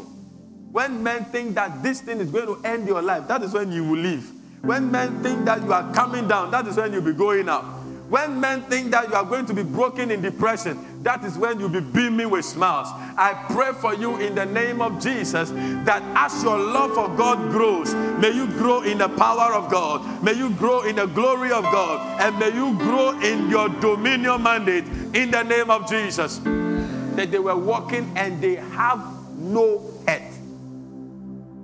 When 0.72 1.00
men 1.00 1.26
think 1.26 1.54
that 1.54 1.80
this 1.80 2.00
thing 2.00 2.18
is 2.18 2.28
going 2.32 2.46
to 2.46 2.68
end 2.68 2.88
your 2.88 3.02
life, 3.02 3.28
that 3.28 3.40
is 3.44 3.52
when 3.52 3.70
you 3.70 3.84
will 3.84 4.00
leave. 4.00 4.28
When 4.62 4.90
men 4.90 5.22
think 5.22 5.44
that 5.44 5.62
you 5.62 5.72
are 5.72 5.94
coming 5.94 6.26
down, 6.26 6.50
that 6.50 6.66
is 6.66 6.76
when 6.76 6.92
you'll 6.92 7.02
be 7.02 7.12
going 7.12 7.48
up. 7.48 7.62
When 8.08 8.40
men 8.40 8.62
think 8.62 8.90
that 8.90 9.08
you 9.08 9.14
are 9.14 9.24
going 9.24 9.46
to 9.46 9.54
be 9.54 9.62
broken 9.62 10.10
in 10.10 10.20
depression, 10.20 10.76
that 11.02 11.24
is 11.24 11.36
when 11.36 11.58
you'll 11.58 11.68
be 11.68 11.80
beaming 11.80 12.30
with 12.30 12.44
smiles. 12.44 12.88
I 13.16 13.34
pray 13.50 13.72
for 13.72 13.94
you 13.94 14.18
in 14.18 14.34
the 14.34 14.46
name 14.46 14.80
of 14.80 15.02
Jesus 15.02 15.50
that 15.84 16.02
as 16.14 16.42
your 16.44 16.58
love 16.58 16.94
for 16.94 17.08
God 17.16 17.50
grows, 17.50 17.92
may 17.94 18.30
you 18.30 18.46
grow 18.46 18.82
in 18.82 18.98
the 18.98 19.08
power 19.08 19.52
of 19.54 19.70
God, 19.70 20.22
may 20.22 20.32
you 20.32 20.50
grow 20.50 20.82
in 20.82 20.96
the 20.96 21.06
glory 21.06 21.50
of 21.50 21.64
God, 21.64 22.20
and 22.20 22.38
may 22.38 22.54
you 22.54 22.76
grow 22.78 23.18
in 23.20 23.50
your 23.50 23.68
dominion 23.68 24.42
mandate 24.42 24.84
in 25.14 25.30
the 25.30 25.42
name 25.42 25.70
of 25.70 25.88
Jesus. 25.88 26.38
That 26.38 27.30
they 27.30 27.38
were 27.38 27.56
walking 27.56 28.10
and 28.16 28.40
they 28.40 28.54
have 28.54 29.04
no 29.36 29.82
head, 30.06 30.32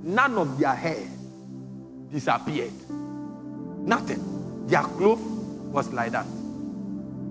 none 0.02 0.36
of 0.36 0.58
their 0.58 0.74
hair 0.74 1.06
disappeared, 2.10 2.72
nothing. 2.90 4.66
Their 4.66 4.82
clothes 4.82 5.20
was 5.20 5.92
like 5.92 6.12
that. 6.12 6.26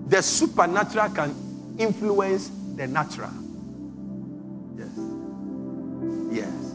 The 0.08 0.22
supernatural 0.22 1.10
can 1.10 1.47
influence 1.78 2.50
the 2.76 2.86
natural. 2.86 3.30
Yes. 4.76 4.90
Yes. 6.30 6.74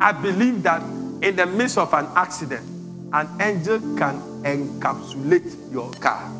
I 0.00 0.12
believe 0.12 0.62
that 0.62 0.82
in 1.22 1.36
the 1.36 1.46
midst 1.46 1.78
of 1.78 1.92
an 1.94 2.06
accident, 2.14 2.68
an 3.12 3.28
angel 3.40 3.78
can 3.96 4.20
encapsulate 4.42 5.72
your 5.72 5.90
car. 5.92 6.30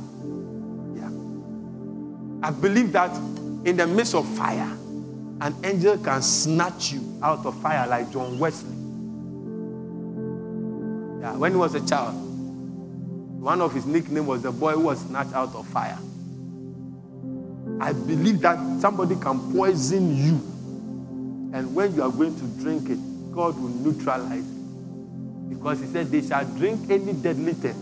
Yeah. 0.95 1.11
I 2.47 2.51
believe 2.51 2.93
that 2.93 3.17
in 3.65 3.77
the 3.77 3.87
midst 3.87 4.15
of 4.15 4.27
fire, 4.37 4.77
an 5.41 5.55
angel 5.65 5.99
can 5.99 6.23
snatch 6.23 6.93
you 6.93 7.19
out 7.23 7.45
of 7.47 7.61
fire 7.61 7.87
like 7.87 8.11
John 8.13 8.39
Wesley. 8.39 8.71
Yeah, 11.21 11.37
when 11.37 11.53
he 11.53 11.59
was 11.59 11.75
a 11.75 11.87
child, 11.87 12.15
one 13.41 13.61
of 13.61 13.73
his 13.73 13.87
nicknames 13.87 14.27
was 14.27 14.43
the 14.43 14.53
boy 14.53 14.73
who 14.73 14.81
was 14.81 15.01
snatched 15.01 15.33
out 15.33 15.55
of 15.55 15.67
fire. 15.69 15.99
I 17.81 17.93
believe 17.93 18.41
that 18.41 18.59
somebody 18.81 19.17
can 19.17 19.53
poison 19.53 20.17
you, 20.17 20.35
and 21.57 21.75
when 21.75 21.95
you 21.95 22.03
are 22.03 22.11
going 22.11 22.35
to 22.37 22.63
drink 22.63 22.89
it, 22.89 22.99
God 23.33 23.59
will 23.59 23.69
neutralize 23.69 24.45
it. 24.47 25.49
Because 25.51 25.81
he 25.81 25.87
said, 25.87 26.11
They 26.11 26.23
shall 26.23 26.45
drink 26.57 26.91
any 26.91 27.13
deadly 27.13 27.53
thing, 27.53 27.75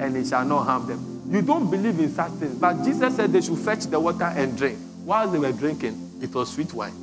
and 0.00 0.16
it 0.16 0.26
shall 0.26 0.44
not 0.44 0.64
harm 0.64 0.86
them. 0.86 1.18
You 1.30 1.42
don't 1.42 1.70
believe 1.70 1.98
in 1.98 2.10
such 2.14 2.32
things, 2.32 2.54
but 2.54 2.82
Jesus 2.84 3.16
said 3.16 3.32
they 3.32 3.40
should 3.40 3.58
fetch 3.58 3.84
the 3.86 4.00
water 4.00 4.24
and 4.24 4.56
drink. 4.56 4.78
While 5.04 5.28
they 5.28 5.38
were 5.38 5.52
drinking, 5.52 6.18
it 6.22 6.34
was 6.34 6.52
sweet 6.52 6.72
wine. 6.72 6.94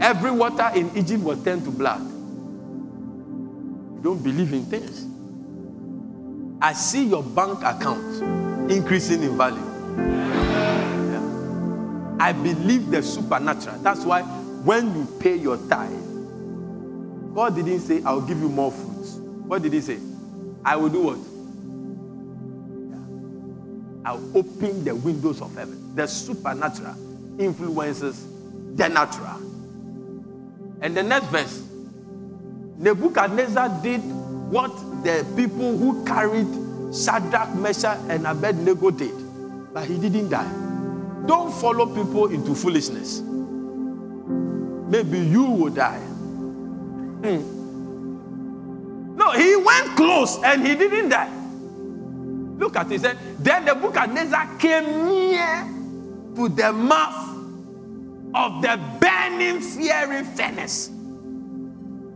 Every 0.00 0.30
water 0.32 0.70
in 0.74 0.90
Egypt 0.96 1.22
was 1.22 1.42
turned 1.44 1.64
to 1.64 1.70
blood. 1.70 2.02
You 3.94 4.00
don't 4.02 4.22
believe 4.22 4.52
in 4.52 4.64
things. 4.66 5.06
I 6.62 6.74
see 6.74 7.04
your 7.06 7.24
bank 7.24 7.58
account 7.64 8.70
increasing 8.70 9.24
in 9.24 9.36
value. 9.36 9.58
Yeah. 11.10 12.16
I 12.20 12.32
believe 12.32 12.88
the 12.88 13.02
supernatural. 13.02 13.78
That's 13.80 14.04
why 14.04 14.22
when 14.22 14.94
you 14.94 15.08
pay 15.18 15.34
your 15.34 15.56
tithe, 15.68 15.90
God 17.34 17.56
didn't 17.56 17.80
say, 17.80 18.00
I'll 18.04 18.20
give 18.20 18.38
you 18.38 18.48
more 18.48 18.70
fruits. 18.70 19.16
What 19.16 19.62
did 19.62 19.72
He 19.72 19.80
say? 19.80 19.98
I 20.64 20.76
will 20.76 20.88
do 20.88 21.02
what? 21.02 21.18
Yeah. 24.04 24.10
I'll 24.12 24.38
open 24.38 24.84
the 24.84 24.94
windows 24.94 25.42
of 25.42 25.52
heaven. 25.56 25.96
The 25.96 26.06
supernatural 26.06 26.94
influences 27.40 28.24
the 28.76 28.88
natural. 28.88 29.36
And 30.80 30.96
the 30.96 31.02
next 31.02 31.26
verse 31.26 31.68
Nebuchadnezzar 32.78 33.80
did 33.82 34.00
what 34.00 34.70
the 35.02 35.26
people 35.36 35.76
who 35.76 36.04
carried 36.04 36.46
Shadrach, 36.94 37.54
Meshach, 37.54 37.98
and 38.08 38.26
Abednego 38.26 38.90
did, 38.90 39.14
but 39.72 39.86
he 39.86 39.98
didn't 39.98 40.28
die. 40.28 40.50
Don't 41.26 41.52
follow 41.52 41.86
people 41.86 42.26
into 42.28 42.54
foolishness. 42.54 43.20
Maybe 43.20 45.18
you 45.20 45.44
will 45.44 45.70
die. 45.70 46.00
Hmm. 47.22 47.62
No, 49.16 49.30
he 49.32 49.56
went 49.56 49.96
close 49.96 50.42
and 50.42 50.66
he 50.66 50.74
didn't 50.74 51.08
die. 51.08 51.30
Look 52.58 52.76
at 52.76 52.90
it. 52.92 53.02
Then 53.02 53.64
the 53.64 53.74
Nebuchadnezzar 53.74 54.58
came 54.58 55.08
near 55.08 55.66
to 56.36 56.48
the 56.48 56.72
mouth 56.72 57.30
of 58.34 58.62
the 58.62 58.78
burning 59.00 59.60
fiery 59.60 60.24
furnace. 60.24 60.88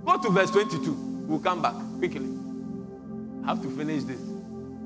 Go 0.04 0.18
to 0.22 0.30
verse 0.30 0.50
22. 0.50 0.92
We'll 1.26 1.40
come 1.40 1.62
back 1.62 1.74
quickly. 1.98 2.45
Have 3.46 3.62
to 3.62 3.70
finish 3.70 4.02
this. 4.02 4.20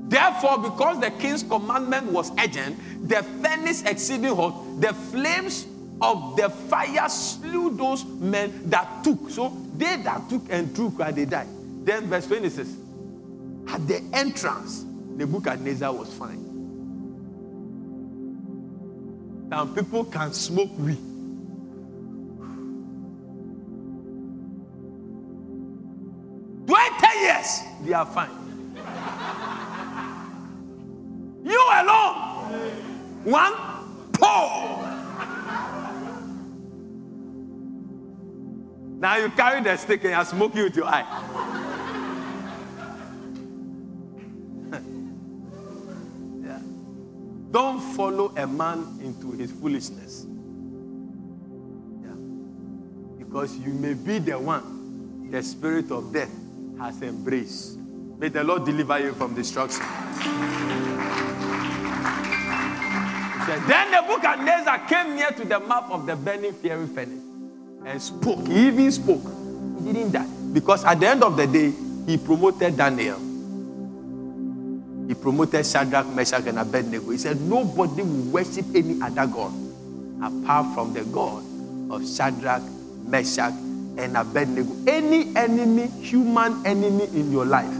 Therefore, 0.08 0.58
because 0.58 1.00
the 1.00 1.10
king's 1.12 1.42
commandment 1.42 2.12
was 2.12 2.30
urgent, 2.38 2.78
the 3.08 3.22
furnace 3.22 3.82
exceeding 3.84 4.34
hot, 4.34 4.80
the 4.80 4.92
flames 4.92 5.66
of 6.02 6.36
the 6.36 6.50
fire 6.50 7.08
slew 7.08 7.76
those 7.76 8.04
men 8.04 8.68
that 8.70 9.04
took. 9.04 9.30
So 9.30 9.56
they 9.76 9.96
that 10.02 10.28
took 10.28 10.42
and 10.50 10.74
took, 10.74 10.98
they 11.14 11.24
died. 11.24 11.46
Then 11.84 12.06
verse 12.08 12.26
26. 12.26 12.68
At 13.68 13.86
the 13.86 14.02
entrance, 14.12 14.82
Nebuchadnezzar 14.82 15.92
was 15.92 16.12
fine. 16.12 16.46
Now 19.48 19.66
people 19.66 20.04
can 20.04 20.32
smoke 20.32 20.70
weed. 20.78 20.98
20 26.66 27.18
years, 27.20 27.60
they 27.84 27.92
are 27.92 28.06
fine. 28.06 28.49
One 33.30 33.54
pour. 34.12 34.80
Now 39.00 39.16
you 39.16 39.30
carry 39.30 39.62
the 39.62 39.76
stick 39.76 40.04
and 40.04 40.12
you're 40.12 40.24
smoking 40.24 40.62
with 40.64 40.76
your 40.76 40.86
eye. 40.86 41.04
Don't 47.50 47.80
follow 47.96 48.32
a 48.36 48.46
man 48.46 48.98
into 49.02 49.32
his 49.32 49.50
foolishness. 49.52 50.26
Yeah. 52.02 52.14
Because 53.18 53.56
you 53.56 53.72
may 53.72 53.94
be 53.94 54.18
the 54.18 54.38
one 54.38 55.30
the 55.30 55.42
spirit 55.42 55.90
of 55.90 56.12
death 56.12 56.30
has 56.78 57.00
embraced. 57.02 57.78
May 58.18 58.28
the 58.28 58.44
Lord 58.44 58.66
deliver 58.66 58.98
you 58.98 59.14
from 59.14 59.34
destruction. 59.34 59.86
Said, 63.50 63.66
then 63.66 63.90
Nebuchadnezzar 63.90 64.86
came 64.86 65.16
near 65.16 65.32
to 65.32 65.44
the 65.44 65.58
mouth 65.58 65.90
of 65.90 66.06
the 66.06 66.14
burning 66.14 66.52
fiery 66.52 66.86
furnace 66.86 67.18
and 67.84 68.00
spoke. 68.00 68.46
He 68.46 68.68
even 68.68 68.92
spoke. 68.92 69.26
He 69.82 69.92
didn't 69.92 70.12
die. 70.12 70.28
Because 70.52 70.84
at 70.84 71.00
the 71.00 71.08
end 71.08 71.24
of 71.24 71.36
the 71.36 71.48
day, 71.48 71.74
he 72.06 72.16
promoted 72.16 72.76
Daniel. 72.76 73.18
He 75.08 75.14
promoted 75.16 75.66
Shadrach, 75.66 76.06
Meshach, 76.14 76.46
and 76.46 76.60
Abednego. 76.60 77.10
He 77.10 77.18
said, 77.18 77.40
Nobody 77.40 78.02
will 78.02 78.30
worship 78.30 78.66
any 78.72 79.02
other 79.02 79.26
God 79.26 79.52
apart 80.22 80.72
from 80.72 80.92
the 80.92 81.02
God 81.06 81.42
of 81.90 82.06
Shadrach, 82.06 82.62
Meshach, 83.08 83.52
and 83.98 84.16
Abednego. 84.16 84.70
Any 84.86 85.34
enemy, 85.34 85.88
human 85.98 86.64
enemy 86.64 87.06
in 87.18 87.32
your 87.32 87.46
life 87.46 87.74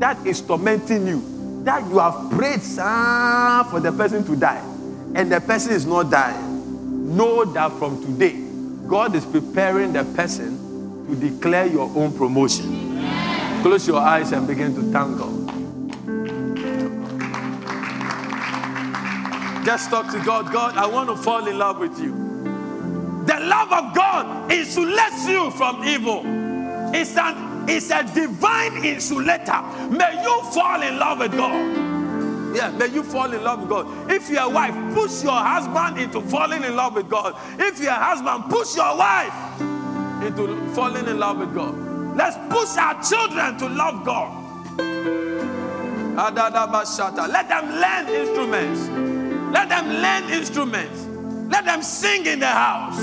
that 0.00 0.18
is 0.26 0.42
tormenting 0.42 1.06
you, 1.06 1.62
that 1.64 1.82
you 1.88 1.98
have 1.98 2.30
prayed 2.30 2.60
ah, 2.78 3.66
for 3.70 3.80
the 3.80 3.90
person 3.90 4.22
to 4.26 4.36
die, 4.36 4.62
and 5.14 5.32
the 5.32 5.40
person 5.40 5.72
is 5.72 5.86
not 5.86 6.10
dying, 6.10 7.16
know 7.16 7.44
that 7.44 7.72
from 7.72 8.02
today, 8.04 8.36
God 8.86 9.14
is 9.14 9.24
preparing 9.24 9.92
the 9.92 10.04
person 10.04 11.06
to 11.06 11.14
declare 11.16 11.66
your 11.66 11.90
own 11.96 12.16
promotion. 12.16 13.00
Close 13.62 13.86
your 13.88 14.00
eyes 14.00 14.32
and 14.32 14.46
begin 14.46 14.74
to 14.74 14.82
thank 14.92 15.18
God. 15.18 15.38
Just 19.64 19.90
talk 19.90 20.10
to 20.12 20.18
God. 20.24 20.52
God, 20.52 20.76
I 20.76 20.86
want 20.86 21.08
to 21.10 21.16
fall 21.16 21.46
in 21.46 21.58
love 21.58 21.78
with 21.78 21.98
you. 21.98 22.12
The 23.26 23.38
love 23.40 23.70
of 23.72 23.94
God 23.94 24.50
insulates 24.50 25.28
you 25.28 25.50
from 25.50 25.84
evil. 25.84 26.22
It's 26.94 27.16
an 27.18 27.68
it's 27.68 27.90
a 27.90 28.02
divine 28.02 28.82
insulator. 28.82 29.60
May 29.90 30.22
you 30.22 30.42
fall 30.52 30.80
in 30.80 30.98
love 30.98 31.18
with 31.18 31.32
God. 31.32 31.97
Yeah, 32.54 32.70
may 32.70 32.88
you 32.88 33.02
fall 33.02 33.32
in 33.32 33.42
love 33.42 33.60
with 33.60 33.68
God. 33.68 34.10
If 34.10 34.30
you're 34.30 34.42
a 34.42 34.48
wife, 34.48 34.74
push 34.94 35.22
your 35.22 35.32
husband 35.32 35.98
into 35.98 36.20
falling 36.22 36.64
in 36.64 36.74
love 36.76 36.94
with 36.94 37.08
God. 37.08 37.36
If 37.58 37.80
you're 37.80 37.90
a 37.90 37.94
husband, 37.94 38.50
push 38.50 38.74
your 38.76 38.96
wife 38.96 39.60
into 40.22 40.56
falling 40.74 41.06
in 41.06 41.18
love 41.18 41.38
with 41.38 41.54
God. 41.54 41.74
Let's 42.16 42.36
push 42.52 42.76
our 42.76 43.00
children 43.02 43.58
to 43.58 43.68
love 43.68 44.04
God. 44.04 44.44
Let 46.16 47.48
them 47.48 47.66
learn 47.80 48.08
instruments. 48.08 48.88
Let 49.52 49.68
them 49.68 49.88
learn 49.88 50.30
instruments. 50.30 51.06
Let 51.48 51.64
them 51.64 51.82
sing 51.82 52.26
in 52.26 52.40
the 52.40 52.46
house. 52.46 52.98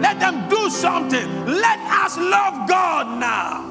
Let 0.00 0.18
them 0.18 0.48
do 0.48 0.70
something. 0.70 1.46
Let 1.46 1.78
us 1.80 2.16
love 2.16 2.68
God 2.68 3.18
now. 3.20 3.64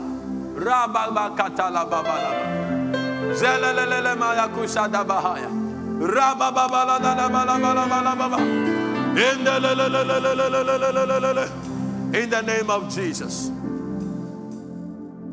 In 12.14 12.30
the 12.30 12.42
name 12.42 12.70
of 12.70 12.94
Jesus, 12.94 13.52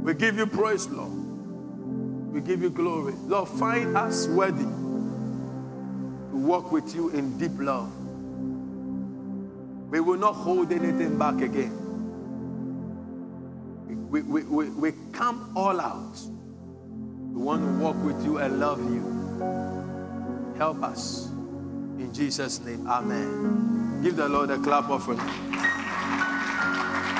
we 0.02 0.14
give 0.14 0.36
you 0.36 0.46
praise, 0.46 0.86
Lord. 0.88 1.12
We 2.32 2.40
give 2.40 2.62
you 2.62 2.70
glory. 2.70 3.14
Lord, 3.26 3.48
find 3.48 3.96
us 3.96 4.26
worthy 4.26 4.64
to 4.64 6.36
walk 6.36 6.72
with 6.72 6.94
you 6.94 7.10
in 7.10 7.38
deep 7.38 7.52
love. 7.58 7.92
We 9.90 10.00
will 10.00 10.18
not 10.18 10.32
hold 10.32 10.72
anything 10.72 11.16
back 11.18 11.40
again. 11.40 11.80
We, 14.10 14.22
we, 14.22 14.42
we, 14.42 14.68
we 14.70 14.92
come 15.12 15.52
all 15.54 15.80
out. 15.80 16.18
We 17.34 17.42
want 17.42 17.62
to 17.62 17.82
walk 17.82 17.96
with 18.04 18.24
you 18.24 18.38
and 18.38 18.60
love 18.60 18.78
you. 18.78 19.02
Help 20.56 20.84
us. 20.84 21.26
In 21.98 22.14
Jesus' 22.14 22.60
name, 22.60 22.86
amen. 22.86 24.02
Give 24.04 24.14
the 24.14 24.28
Lord 24.28 24.50
a 24.50 24.58
clap 24.58 24.88
offering. 24.88 25.18